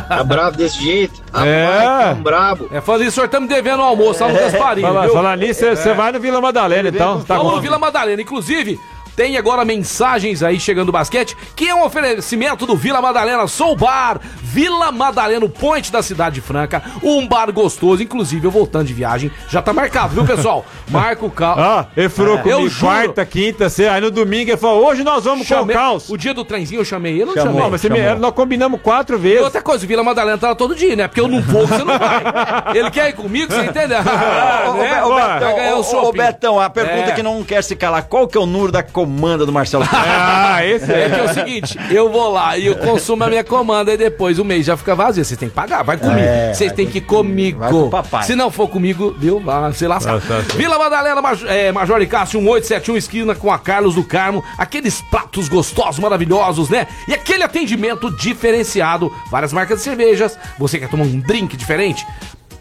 [0.08, 1.22] Tá bravo desse jeito?
[1.34, 1.66] É.
[1.66, 2.68] Rapaz, tão brabo.
[2.74, 5.66] É, fazer isso, o senhor tá me devendo um almoço lá no Gasparinho, falar nisso,
[5.66, 7.22] você vai no Vila Madalena, então.
[7.22, 8.22] Tá no Vila Madalena.
[8.22, 8.78] Inclusive,
[9.16, 13.76] tem agora mensagens aí chegando do basquete, que é um oferecimento do Vila Madalena Soul
[13.76, 14.20] Bar.
[14.41, 16.82] Vila Madalena, o point da cidade franca.
[17.03, 18.03] Um bar gostoso.
[18.03, 20.66] Inclusive, eu voltando de viagem, já tá marcado, viu, pessoal?
[20.89, 21.62] Marca o carro.
[21.62, 22.41] Ó, ele furou É.
[22.41, 25.76] Comigo quarta, quinta, sexta, aí no domingo ele falou, hoje nós vamos com o Chamei-
[25.76, 26.09] caos.
[26.09, 27.49] O dia do trenzinho eu chamei ele, eu não Chamou.
[27.51, 27.62] chamei.
[27.64, 28.20] Não, mas você me- chamou.
[28.20, 29.41] nós combinamos quatro E vezes.
[29.43, 31.07] outra coisa, o Vila Madalena tá lá todo dia, né?
[31.07, 32.22] Porque eu não vou, você não vai.
[32.76, 33.99] Ele quer ir comigo, você entendeu?
[34.70, 35.74] Ô, né?
[35.76, 37.12] ô, Betão, o a pergunta É.
[37.14, 39.84] que não quer se calar, qual que é o número da comanda do Marcelo?
[39.93, 41.10] Ah, esse É é.
[41.10, 44.38] que é o seguinte, eu vou lá e eu consumo a minha comanda e depois
[44.38, 45.24] o mês já fica vazio.
[45.24, 46.20] Vocês têm que pagar, vai comigo.
[46.20, 47.60] É, Vocês têm que ir comigo.
[47.60, 48.24] vai com o papai.
[48.24, 49.39] Se não for comigo, viu?
[49.39, 50.18] Vai se lascar.
[50.18, 50.56] Ah, tá, tá.
[50.56, 54.43] Vila Madalena, Maj é, Major e Cássio, 1871, esquina com a Carlos do Carmo.
[54.58, 56.88] Aqueles pratos gostosos, maravilhosos, né?
[57.08, 59.12] E aquele atendimento diferenciado.
[59.30, 60.38] Várias marcas de cervejas.
[60.60, 62.06] Você quer tomar um drink diferente?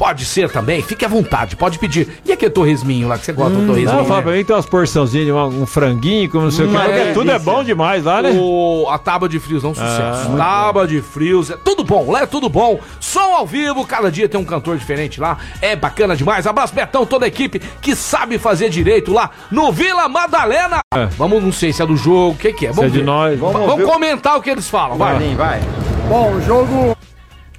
[0.01, 2.09] Pode ser também, fique à vontade, pode pedir.
[2.25, 3.99] E aquele torresminho lá que você gosta do torresminho?
[3.99, 4.23] Não, fala né?
[4.23, 6.75] pra mim, tem umas porçãozinhas, um, um franguinho, como não sei o que.
[6.75, 8.31] Porque Tudo é bom demais lá, né?
[8.33, 10.31] O, a tábua de frios é um sucesso.
[10.33, 12.81] Ah, tábua de frios, é tudo bom, lá é tudo bom.
[12.99, 15.37] Som ao vivo, cada dia tem um cantor diferente lá.
[15.61, 16.47] É bacana demais.
[16.47, 20.79] Abraço, Betão, toda a equipe que sabe fazer direito lá no Vila Madalena.
[20.95, 21.05] É.
[21.19, 22.71] Vamos, não sei se é do jogo, o que, que é.
[22.71, 23.05] Isso é Vamos de ver.
[23.05, 23.39] nós.
[23.39, 25.19] Vamos, Vamos comentar o que eles falam, vai.
[25.19, 25.61] Vai, vai.
[26.09, 26.97] Bom, o jogo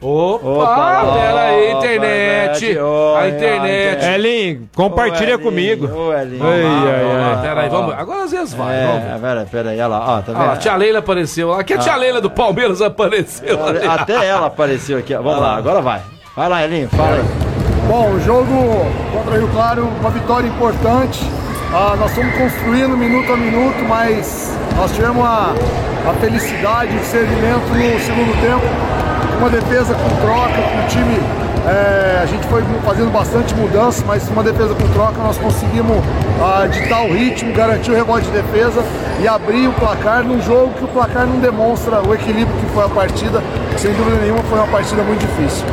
[0.01, 2.77] Opa, Opa, pera aí, opa, internet.
[2.79, 4.03] oi, a internet.
[4.05, 5.87] É, Elin, compartilha Ô, Elinho, comigo.
[5.95, 6.43] ô, Elinho.
[6.43, 7.35] Ai, Vamos ai, vamos ai.
[7.35, 7.41] lá.
[7.41, 7.93] Pera aí, vamos.
[7.95, 9.09] Agora às vezes vai, vamos ver.
[9.11, 10.59] É, pera, pera aí, olha lá, ó, tá Ah, a vendo?
[10.59, 11.53] tia Leila apareceu.
[11.53, 13.63] Aqui a tia Leila do Palmeiras apareceu.
[13.63, 13.85] ali.
[13.87, 15.21] Até ela apareceu aqui, ó.
[15.21, 16.01] Vamos lá, agora vai.
[16.35, 17.23] Vai lá, Elinho, fala aí.
[17.87, 21.21] Bom, o jogo contra o Rio Claro, uma vitória importante.
[21.73, 25.53] Ah, nós fomos construindo minuto a minuto, mas nós tivemos a,
[26.09, 28.65] a felicidade, o servimento no segundo tempo.
[29.41, 31.19] Uma defesa com troca, com o time.
[31.67, 35.97] é, a gente foi fazendo bastante mudança, mas uma defesa com troca nós conseguimos
[36.39, 38.83] ah, ditar o ritmo, garantir o rebote de defesa
[39.19, 42.85] e abrir o placar num jogo que o placar não demonstra o equilíbrio que foi
[42.85, 43.41] a partida.
[43.77, 45.65] Sem dúvida nenhuma, foi uma partida muito difícil.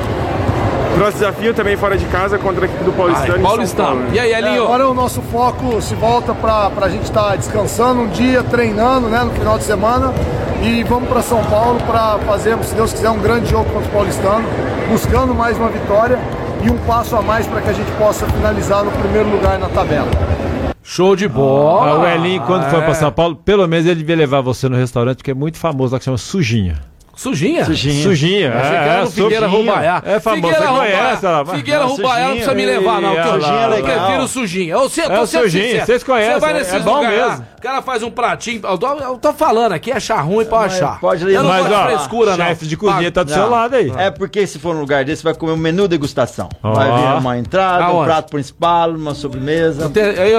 [0.99, 3.35] Nosso desafio também fora de casa contra a equipe do Paulistano.
[3.37, 3.95] Ai, Paulistano.
[4.01, 4.11] Né?
[4.15, 4.65] E aí, É, Elinho?
[4.65, 9.21] agora o nosso foco se volta para a gente estar descansando um dia, treinando né,
[9.23, 10.13] no final de semana
[10.63, 13.93] e vamos para São Paulo para fazer, se Deus quiser, um grande jogo contra o
[13.93, 14.49] Paulistano,
[14.89, 16.19] buscando mais uma vitória
[16.65, 19.69] e um passo a mais para que a gente possa finalizar no primeiro lugar na
[19.69, 20.09] tabela.
[20.83, 21.91] Show de bola.
[21.91, 22.85] Ah, o Elinho, quando for É.
[22.85, 25.93] pra São Paulo, pelo menos ele devia levar você no restaurante, que é muito famoso
[25.93, 26.77] lá, que chama Sujinha.
[27.19, 27.65] Sujinha?
[27.65, 28.03] Sujinha.
[28.05, 28.55] Sujinha.
[28.55, 29.73] Achei que era no Figueira Sujinha.
[29.73, 30.03] Rubaiá.
[30.07, 30.99] É famoso, Figueira você Rubaiá.
[30.99, 31.45] conhece ela.
[31.45, 33.13] mas- Figueira Não, Rubaiá não precisa me Sujinha, levar, não.
[33.13, 33.99] Ih, que eu, Sujinha é eu legal.
[34.07, 34.73] prefiro Sujinha.
[34.75, 37.45] Eu, sei, eu É o Sujinha, vocês conhecem, Você vai é- nesses é bom mesmo.
[37.59, 38.61] o cara faz um pratinho.
[38.63, 41.01] Eu tô, eu tô falando aqui, achar ruim pra achar.
[41.01, 42.45] pode eu não gosto Mas, de ó, frescura, não.
[42.47, 43.93] chefe de cozinha tá do seu lado aí.
[43.97, 46.49] É porque se for num lugar desse, vai comer um menu degustação.
[46.63, 49.91] Vai vir uma entrada, um prato principal, uma sobremesa.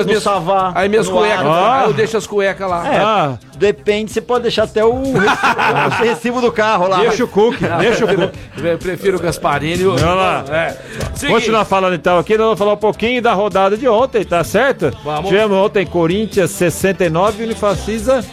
[0.06, 1.46] Minhas, savá, aí minhas cuecas,
[1.88, 2.88] eu deixo as cuecas lá.
[2.88, 3.34] É, Ah.
[3.58, 5.20] depende, você pode deixar até o recibo,
[6.00, 7.00] o recibo do carro lá.
[7.02, 8.40] Deixa o cookie, deixa o cookie.
[8.64, 9.84] Eu prefiro o Gasparini.
[9.84, 10.44] Vamos lá.
[10.50, 10.76] É.
[11.16, 14.44] Seguinte, Continuar falando então aqui, nós vamos falar um pouquinho da rodada de ontem, tá
[14.44, 14.92] certo?
[15.04, 15.30] Vamos.
[15.30, 18.24] Tivemos ontem Corinthians 69 e Unifacisa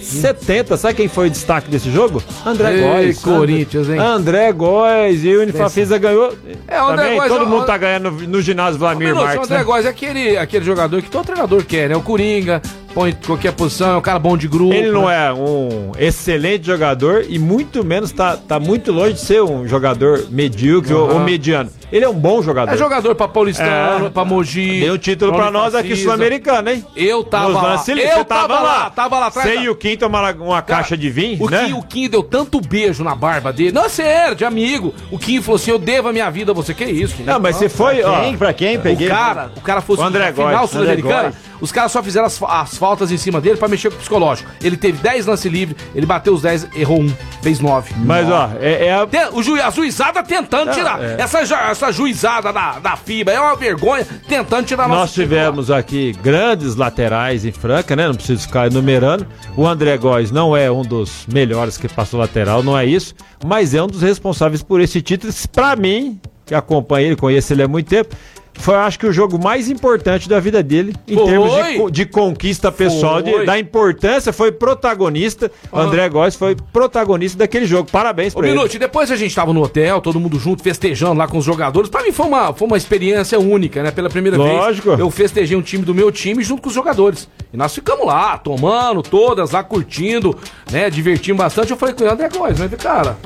[0.00, 0.76] 70.
[0.76, 2.22] Sabe quem foi o destaque desse jogo?
[2.44, 3.18] André Ei, Góes.
[3.22, 3.98] Corinthians, hein?
[3.98, 6.32] André Góes e o Unifacisa ganhou.
[6.68, 9.14] É, o André Também, Góes todo é o- mundo tá ganhando no, no ginásio Vladimir
[9.14, 9.64] Marques, o André né?
[9.64, 11.96] Góes é aquele, aquele jogador que todo treinador quer, né?
[11.96, 12.62] O Coringa.
[12.96, 14.72] Põe em qualquer posição, é um cara bom de grupo.
[14.72, 15.26] Ele não né?
[15.26, 20.24] é um excelente jogador e muito menos tá, tá muito longe de ser um jogador
[20.30, 21.70] medíocre ou, ou mediano.
[21.92, 22.72] Ele é um bom jogador.
[22.72, 24.10] É jogador pra Paulistano, É.
[24.10, 24.80] pra Mogi.
[24.80, 26.84] Deu um título pra nós aqui sul-americano, hein?
[26.96, 27.72] Eu tava Nos lá.
[27.72, 29.48] Eu você tava lá, tava lá atrás.
[29.48, 31.66] Você e o Kim tomaram uma caixa de vinho, O, né?
[31.66, 33.72] Kim, o Kim deu tanto beijo na barba dele.
[33.72, 34.92] Não, é sério, de amigo.
[35.12, 36.74] O Kim falou assim: eu devo a minha vida a você.
[36.74, 37.14] Que isso?
[37.14, 37.24] Kim?
[37.24, 38.20] Não, mas você foi, Pra ó.
[38.22, 38.36] quem?
[38.38, 38.80] Pra quem?
[38.80, 39.06] Peguei.
[39.06, 41.55] O cara, o cara fosse O André na final Góes, sul-americana, André Góes.
[41.60, 44.50] Os caras só fizeram as, as faltas em cima dele pra mexer com o psicológico.
[44.62, 47.94] Ele teve 10 lance livre, ele bateu os 10, errou um, fez 9.
[48.04, 51.02] Mas, ó, é, é a- O ju, a juizada tentando tirar.
[51.02, 51.16] é.
[51.20, 56.74] Essa, essa juizada da, da FIBA é uma vergonha tentando tirar Nós tivemos aqui grandes
[56.76, 58.06] laterais em Franca, né?
[58.08, 59.26] Não preciso ficar enumerando.
[59.56, 63.74] O André Góes não é um dos melhores que passou lateral, não é isso, mas
[63.74, 65.32] é um dos responsáveis por esse título.
[65.52, 68.14] Pra mim, que acompanho ele, conheço ele há muito tempo,
[68.58, 71.26] foi, acho que, o jogo mais importante da vida dele, em Foi.
[71.26, 75.50] termos de, de conquista pessoal, de- da importância, foi protagonista.
[75.70, 75.86] O Aham.
[75.88, 77.88] André Góes foi protagonista daquele jogo.
[77.90, 78.56] Parabéns Ô, pra ele.
[78.56, 81.88] Minuto, depois a gente tava no hotel, todo mundo junto, festejando lá com os jogadores.
[81.90, 83.90] Pra mim foi uma, foi uma experiência única, né?
[83.90, 84.88] Pela primeira Lógico.
[84.88, 87.28] vez, eu festejei um time do meu time junto com os jogadores.
[87.52, 90.36] E nós ficamos lá, tomando todas, lá curtindo,
[90.70, 90.90] né?
[90.90, 91.70] Divertindo bastante.
[91.70, 93.16] Eu falei com ele, André Góes, mas cara,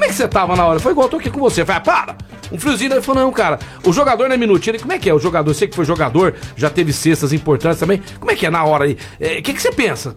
[0.00, 0.80] como é que você tava na hora?
[0.80, 1.60] Foi igual, eu tô aqui com você.
[1.60, 2.16] Eu falei, ah, para!
[2.50, 4.72] Um friozinho, ele falou, não, cara, o jogador não é minutinho.
[4.72, 5.14] Ele, como é que é?
[5.14, 8.00] O jogador, você que foi jogador, já teve cestas importantes também.
[8.18, 8.96] Como é que é na hora aí?
[9.38, 10.16] O que, que você pensa?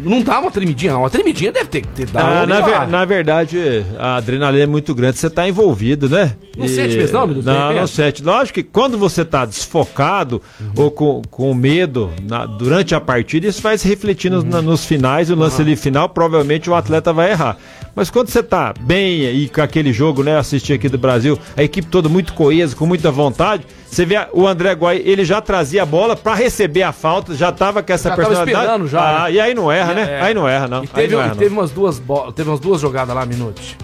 [0.00, 1.00] Não dá uma tremidinha, não.
[1.00, 2.26] Uma tremidinha deve ter, ter dado.
[2.26, 6.36] Ah, uma na, ver- na verdade, a adrenalina é muito grande, você tá envolvido, né?
[6.56, 7.44] Não sente mesmo, não, Minuto?
[7.46, 8.22] Não, não sente.
[8.22, 10.72] Lógico que quando você tá desfocado Uhum.
[10.76, 14.84] ou com, com medo na- durante a partida, isso vai se refletir nos, na- nos
[14.84, 17.56] finais, o lance ali final, provavelmente o atleta vai errar.
[17.94, 21.62] Mas quando você tá bem e com aquele jogo, né, assistir aqui do Brasil, a
[21.62, 25.82] equipe toda muito coesa, com muita vontade, você vê o André Guai, ele já trazia
[25.82, 28.86] a bola pra receber a falta, já tava com essa Já personalidade.
[28.88, 29.32] já, Ah, né?
[29.32, 30.08] e aí não erra, né?
[30.08, 30.20] É.
[30.22, 30.84] Aí não erra, não.
[30.84, 31.58] E teve, não e erra, teve não.
[31.60, 32.02] umas duas
[32.34, 33.76] teve umas duas jogadas lá, Minute.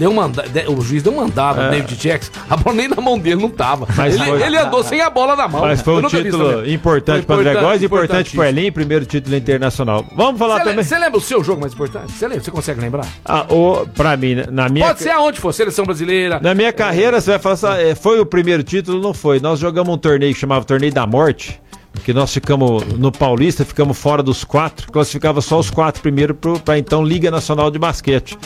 [0.00, 1.64] Deu manda, de- o juiz deu mandado É.
[1.66, 2.32] no David Jackson.
[2.48, 3.86] A bola nem na mão dele não tava.
[3.94, 5.60] Mas ele, foi- ele andou sem a bola na mão.
[5.60, 10.04] Mas foi um título importante para André Góes, importante para Elim, primeiro título internacional.
[10.16, 10.82] Vamos falar le- também.
[10.84, 12.12] Você lembra o seu jogo mais importante?
[12.12, 12.42] Você lembra?
[12.42, 13.06] Você consegue lembrar?
[13.24, 16.40] Ah, o, pra mim, né, na minha, Pode ser aonde for, seleção brasileira.
[16.42, 19.02] na minha carreira, você vai falar assim, ah, é, foi o primeiro título?
[19.02, 19.38] Não foi.
[19.38, 21.60] Nós jogamos um torneio que chamava Torneio da Morte,
[22.00, 26.78] que nós ficamos no Paulista, ficamos fora dos quatro, classificava só os quatro primeiro para
[26.78, 28.36] então Liga Nacional de Basquete.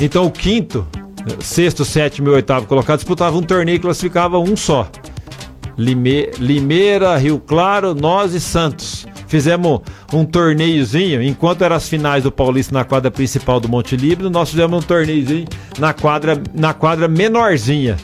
[0.00, 0.86] Então o quinto,
[1.40, 4.88] sexto, sétimo e oitavo colocado disputava um torneio e classificava um só.
[5.76, 9.06] Lime- Limeira, Rio Claro, nós e Santos.
[9.28, 9.80] Fizemos
[10.12, 14.50] um torneiozinho, enquanto eram as finais do Paulista na quadra principal do Monte Líbano, nós
[14.50, 15.46] fizemos um torneiozinho
[15.78, 17.96] na quadra, na quadra menorzinha.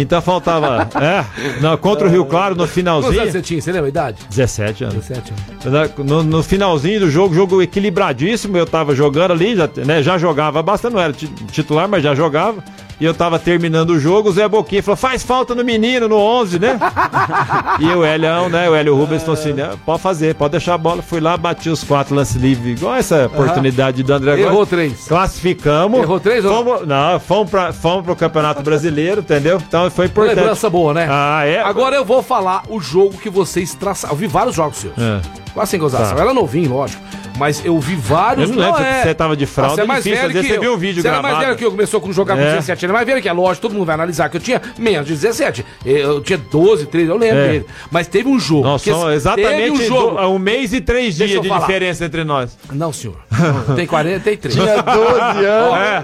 [0.00, 0.88] Então faltava.
[1.00, 1.24] é,
[1.60, 3.32] na- contra o Rio Claro no Quantos anos finalzinho.
[3.32, 3.60] você tinha?
[3.60, 4.18] Você lembra a idade?
[4.30, 4.94] 17 anos.
[5.06, 5.32] 17
[5.64, 5.64] anos.
[5.98, 10.16] Na- No, no finalzinho do jogo, jogo equilibradíssimo, eu tava jogando ali, já, né, já
[10.18, 12.62] jogava bastante, não era ti- titular, mas já jogava.
[13.00, 16.16] E eu tava terminando o jogo, o Zé Boquinha falou, faz falta no menino, no
[16.16, 16.78] 11, né?
[17.78, 20.78] e o Elião, né, o Hélio Rubens falou assim, né, pode fazer, pode deixar a
[20.78, 21.00] bola.
[21.00, 24.68] Fui lá, bati os quatro lances livres, igual essa oportunidade do André Errou Góes.
[24.68, 25.06] três.
[25.06, 26.00] Classificamos.
[26.00, 29.62] Errou três ou- fomos, Não, fomos, pra, fomos pro Campeonato Brasileiro, entendeu?
[29.66, 30.36] Então foi importante.
[30.36, 31.06] Lembrança boa, né?
[31.08, 31.60] Ah, é?
[31.60, 34.14] Agora eu vou falar o jogo que vocês traçaram.
[34.14, 34.94] Eu vi vários jogos seus.
[34.98, 35.20] É.
[35.58, 36.16] Quase sem gozação.
[36.16, 36.22] Tá.
[36.22, 37.02] Ela é novinho, lógico.
[37.38, 38.50] Mas eu vi vários.
[38.50, 39.02] Eu não lembro se é.
[39.04, 40.60] você tava de fralda, Você é mais difícil, velho que você eu.
[40.60, 41.46] viu um vídeo Você era mais gravado.
[41.46, 41.70] velho que eu.
[41.70, 42.54] Começou com jogar com É.
[42.56, 42.94] 17 anos.
[42.94, 45.64] Mais velho que é lógico, todo mundo vai analisar que eu tinha menos de 17.
[45.84, 47.48] Eu tinha 12, 13, eu lembro É.
[47.48, 47.66] dele.
[47.92, 48.64] Mas teve um jogo.
[48.78, 50.16] Somos teve exatamente um jogo.
[50.16, 51.60] do- um mês e três dias de falar.
[51.60, 52.58] diferença entre nós.
[52.72, 53.16] Não, senhor.
[53.76, 54.54] Tem 43.
[54.54, 55.70] Tinha 12 anos.
[55.72, 56.02] Ó, É.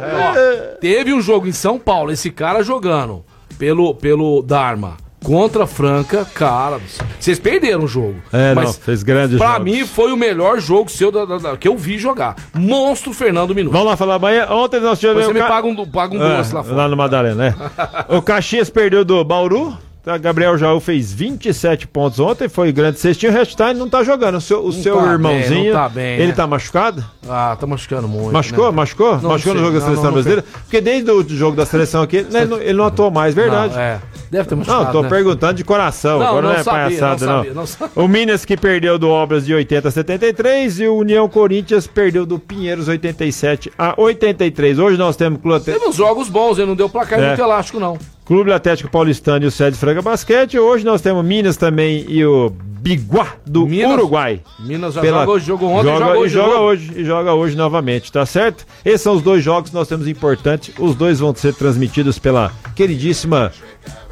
[0.75, 3.25] ó, teve um jogo em São Paulo, esse cara jogando
[3.59, 6.79] pelo, pelo Dharma contra Franca, cara.
[7.19, 8.17] Vocês perderam o jogo.
[8.33, 9.65] É, não, fez Pra jogos.
[9.65, 12.37] mim foi o melhor jogo seu da- da- da- que eu vi jogar.
[12.55, 13.73] Monstro Fernando Minuto.
[13.73, 14.47] Vamos lá falar amanhã.
[14.51, 15.25] Ontem nós tivemos.
[15.25, 16.77] Você me Ca- paga um, paga um É, doce lá fora.
[16.77, 17.55] lá no Madalena, né?
[18.09, 19.77] o Caxias perdeu do Bauru.
[20.05, 23.33] Tá, Gabriel Jaú fez 27 pontos ontem, foi grande cestinho.
[23.33, 24.35] O Restine não tá jogando.
[24.37, 25.73] O seu, o seu tá bem, irmãozinho.
[25.73, 26.33] não tá bem, ele né?
[26.35, 27.03] tá machucado?
[27.27, 28.31] Ah, tá machucando muito.
[28.31, 28.67] Machucou?
[28.67, 28.71] né?
[28.77, 29.19] Machucou?
[29.23, 29.67] Não machucou no sei.
[29.67, 30.45] jogo da Não, seleção não, não brasileira?
[30.63, 33.73] Porque desde o jogo da seleção aqui, ele, ele não- ele não atuou mais, verdade.
[33.75, 33.99] Não, é.
[34.31, 34.85] Deve ter machucado.
[34.85, 35.09] Não, tô né?
[35.09, 37.39] perguntando de coração, Não, agora não, não é sabia, palhaçada, não não.
[37.39, 38.05] sabia, não sabia.
[38.05, 42.27] O Minas que perdeu do Obras de 80 a 73 e o União Corinthians perdeu
[42.27, 44.79] do Pinheiros 87 a 83.
[44.79, 45.41] Hoje nós temos.
[45.65, 47.29] Teve uns jogos bons, ele não deu placar É.
[47.29, 47.97] muito elástico, não.
[48.25, 50.59] Clube Atlético Paulistano e o Sede Franca Basquete.
[50.59, 54.41] Hoje nós temos Minas também e o Biguá do Minas- Uruguai.
[54.61, 57.57] Minas já joga hoje, jogou ontem, joga, joga e hoje, joga hoje e joga hoje
[57.57, 58.67] novamente, tá certo?
[58.85, 60.75] Esses são os dois jogos que nós temos importantes.
[60.79, 63.53] Os dois vão ser transmitidos pela queridíssima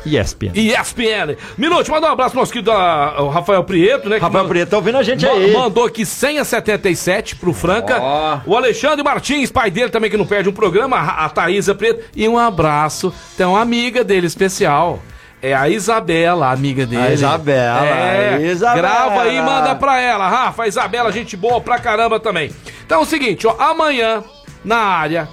[0.05, 0.51] ESPN.
[0.55, 1.37] ESPN.
[1.57, 4.19] Minuto, manda um abraço pro nosso querido ah, Rafael Prieto, né?
[4.19, 5.53] Rafael Prieto tá ouvindo a gente ma- aí.
[5.53, 7.99] Mandou aqui 100 a 77 pro Franca.
[8.01, 8.41] Ó.
[8.47, 12.05] O Alexandre Martins, pai dele também que não perde um programa, a a Thaísa Preto.
[12.17, 15.01] E um abraço, tem uma amiga dele especial.
[15.41, 17.03] É a Isabela, amiga dele.
[17.03, 18.77] A Isabela, É, Isabela.
[18.89, 20.29] grava aí e manda pra ela.
[20.29, 22.51] Rafa, Isabela, gente boa pra caramba também.
[22.87, 24.23] Então é o seguinte, ó, amanhã,
[24.65, 25.29] na área,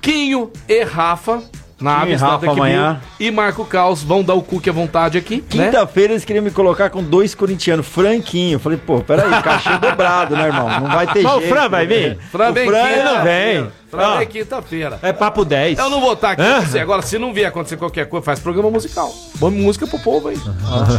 [0.00, 1.42] Quinho e Rafa,
[1.80, 3.00] na e da Rafa amanhã.
[3.18, 5.36] e Marco Caos vão dar o cookie à vontade aqui.
[5.54, 5.66] né?
[5.66, 8.56] Quinta-feira eles queriam me colocar com dois corintianos, franquinho.
[8.56, 10.68] Eu falei, pô, peraí, cachê dobrado, né, irmão?
[10.80, 11.54] Não vai ter Mas o jeito.
[11.54, 12.18] Fran vai vir?
[12.30, 13.66] Fran O vem Fran quinta- não vem.
[13.90, 14.98] Fran vem quinta-feira.
[15.02, 15.78] É papo 10.
[15.78, 16.58] Eu não vou estar aqui Hã?
[16.60, 16.78] pra você.
[16.78, 19.12] Agora, se não vier acontecer qualquer coisa, faz programa musical.
[19.40, 20.36] Põe música pro povo aí.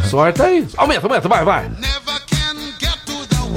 [0.10, 0.68] Sorte aí.
[0.76, 1.72] Aumenta, aumenta, vai, vai.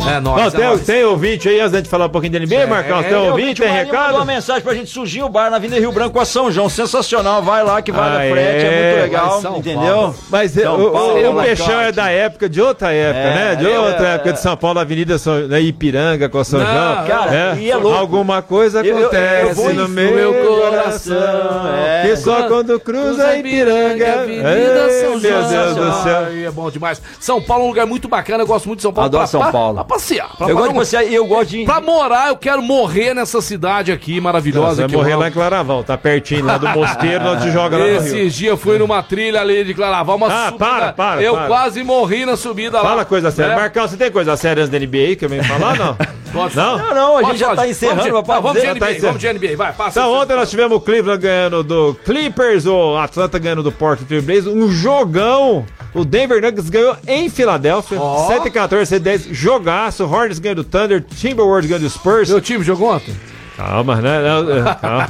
[0.09, 0.81] É nóis, Não, é tem, nóis.
[0.87, 3.03] tem ouvinte aí, antes da gente falar um pouquinho da NBA, Marcão?
[3.03, 4.17] Tem Eu- ouvinte, tem Marinho mandou recado?
[4.17, 6.69] uma mensagem pra gente surgir o bar na Avenida Rio Branco com a São João.
[6.69, 7.43] Sensacional.
[7.43, 8.91] Vai lá que vale Ah, a frete, é, é.
[8.91, 9.95] muito legal, Vai, São entendeu?
[9.95, 10.15] Paulo.
[10.31, 11.43] Mas é, São o, Paulo, o.
[11.43, 13.55] Peixão é da época, de outra época, É, né?
[13.57, 16.67] De é, outra é, época de São Paulo, Avenida São, né, Ipiranga com São Não,
[16.67, 17.07] João.
[17.07, 17.57] cara, né?
[17.61, 17.99] e é louco.
[17.99, 21.17] Alguma coisa Eu- eu- acontece eu vou em- no meu, meu coração.
[21.17, 22.03] coração, é.
[22.07, 24.15] Que só quando cruza Ipiranga.
[24.23, 25.49] Avenida São meu João.
[25.49, 26.27] Deus do céu.
[26.47, 27.01] É bom demais.
[27.21, 29.07] São Paulo é um lugar muito bacana, eu gosto muito de São Paulo.
[29.07, 29.84] Adoro São Paulo.
[29.87, 30.29] Pra passear.
[30.37, 31.65] Pra Eu gosto de você e eu gosto de.
[31.65, 34.83] Pra morar, eu quero morrer nessa cidade aqui, Você maravilhosa.
[34.83, 35.23] vai que eu morrer amo.
[35.23, 38.01] lá em Claraval, tá pertinho lá do Mosteiro, nós te joga lá no Rio.
[38.01, 40.59] Esses dias eu fui numa trilha ali de Claraval, uma Ah, subida.
[40.65, 41.47] para, para, Eu para.
[41.47, 42.89] quase morri na subida lá.
[42.89, 43.53] Fala coisa séria.
[43.53, 43.57] É.
[43.57, 45.97] Marcão, você tem coisa séria antes da NBA aí que eu venho falar, não?
[46.35, 46.77] Pode- Não?
[46.79, 47.61] Não, não, a gente Pode, já pode.
[47.61, 48.43] tá encerrando, Vamos, papai.
[48.43, 48.67] vamos de.
[48.67, 49.07] NBA, tá encerrando.
[49.07, 50.01] vamos de NBA, vai, passa.
[50.01, 54.23] Então, ontem nós tivemos o Cleveland ganhando do Clippers, o Atlanta ganhando do Portland Trail
[54.23, 55.65] Blazers, um jogão.
[55.95, 58.27] O Denver Nuggets ganhou em Filadélfia, Ó.
[58.27, 60.05] 114, 110, jogaço.
[60.05, 62.29] Hornets ganhou do Thunder, Timberwolves ganhou do Spurs.
[62.31, 63.15] Meu time jogou ontem?
[63.57, 64.21] Calma, né?
[64.21, 65.09] Não, é, calma.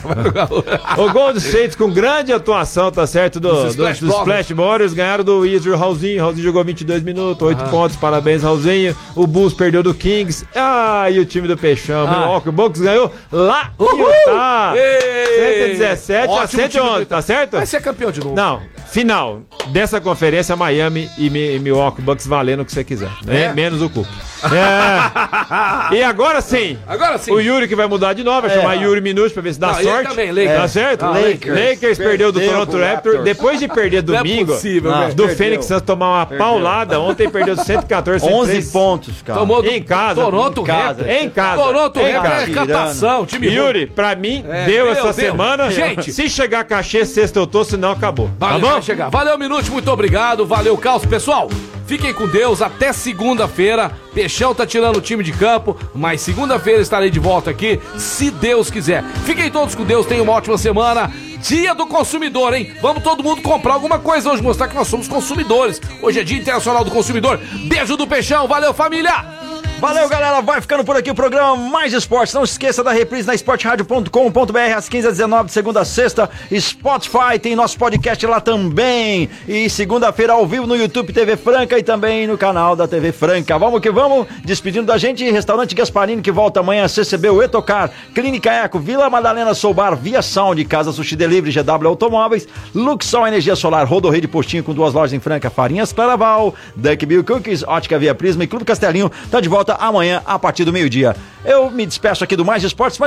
[0.99, 3.41] o Golden State com grande atuação, tá certo?
[3.41, 6.21] Do, Dos do, Splash dos Splash Warriors ganharam do Israel Raulzinho.
[6.21, 7.97] Raulzinho jogou 22 minutos, 8 pontos.
[7.97, 8.95] Parabéns, Raulzinho.
[9.17, 10.47] O Bulls perdeu do Kings.
[10.55, 12.07] Ah, e o time do Peixão.
[12.07, 12.19] Ah.
[12.19, 13.85] Milwaukee Bucks ganhou lá em!
[13.99, 14.73] Utah.
[14.77, 15.75] Ei!
[15.75, 17.53] 117 a Ótimo time 111, do- tá certo?
[17.57, 18.35] Vai ser campeão de novo.
[18.37, 23.11] Não, final dessa conferência, Miami e, Mi- e Milwaukee Bucks valendo o que você quiser.
[23.25, 23.45] né?
[23.45, 23.53] É?
[23.53, 24.07] Menos o Cook.
[24.45, 25.35] É.
[25.95, 26.79] E agora sim.
[26.87, 27.31] Agora sim.
[27.33, 28.55] O Yuri que vai mudar de novo, vai É.
[28.61, 30.09] chamar Yuri Minutos pra ver se dá Não, sorte.
[30.09, 30.57] também, Lakers.
[30.57, 31.05] Tá certo?
[31.05, 31.59] Ah, Lakers.
[31.71, 31.99] Lakers.
[31.99, 32.95] perdeu do Perdeu Toronto Raptors.
[32.95, 33.25] Raptors.
[33.25, 35.01] Depois de perder é domingo, possível, Não.
[35.11, 35.29] do Perdeu.
[35.37, 37.01] Fênix Santos tomar uma paulada.
[37.01, 38.33] Ontem perdeu 114, 11
[38.63, 38.73] 103.
[38.73, 39.39] pontos, cara.
[39.41, 40.87] Tomou do Em casa, Toronto em casa.
[41.03, 41.11] Raptors.
[41.23, 41.63] Em casa.
[41.63, 42.51] Toronto Em casa.
[42.51, 43.49] é catação, time.
[43.49, 45.13] Yuri, pra mim, É, deu deu, essa deu.
[45.13, 45.71] semana.
[45.71, 46.13] Gente.
[46.13, 48.31] se chegar cachê sexta eu tô, senão acabou.
[48.39, 48.73] Valeu, tá bom?
[48.73, 49.09] vai chegar.
[49.11, 50.45] Valeu, Minute, muito obrigado.
[50.47, 51.05] Valeu, Caos.
[51.05, 51.49] Pessoal,
[51.95, 52.61] fiquem com Deus.
[52.61, 53.93] Até segunda-feira.
[54.13, 58.71] Peixão tá tirando o time de campo, mas segunda-feira estarei de volta aqui, se Deus
[58.71, 59.05] quiser.
[59.25, 61.13] Fiquem todos com Deus, tenham uma ótima semana.
[61.41, 62.73] Dia do consumidor, hein?
[62.81, 65.81] Vamos todo mundo comprar alguma coisa hoje, mostrar que nós somos consumidores.
[66.01, 67.39] Hoje é Dia Internacional do Consumidor.
[67.69, 68.49] Beijo do Peixão.
[68.49, 69.44] Valeu, família!
[69.81, 70.41] Valeu, galera.
[70.41, 72.33] Vai ficando por aqui o programa Mais Esportes.
[72.33, 76.31] Não esqueça da reprise na esportradio.com.br às 15 às 19 de segunda a sexta.
[76.59, 79.29] Spotify tem nosso podcast lá também.
[79.47, 83.59] E segunda-feira ao vivo no YouTube TV Franca e também no canal da TV Franca.
[83.59, 84.27] Vamos que vamos.
[84.45, 89.53] Despedindo da gente, Restaurante Gasparini que volta amanhã, CCB, o Etocar, Clínica Eco, Vila Madalena
[89.55, 94.73] Soubar, Via Sound, Casa Sushi Delivery, GW Automóveis, Luxol Energia Solar, Rodorreio de Postinho com
[94.73, 99.11] duas lojas em Franca, Farinhas Claraval, Duck Bill Cookies, Ótica Via Prisma e Clube Castelinho.
[99.31, 101.17] Tá de volta amanhã a partir do meio-dia.
[101.45, 102.99] Eu me despeço aqui do Mais Esportes,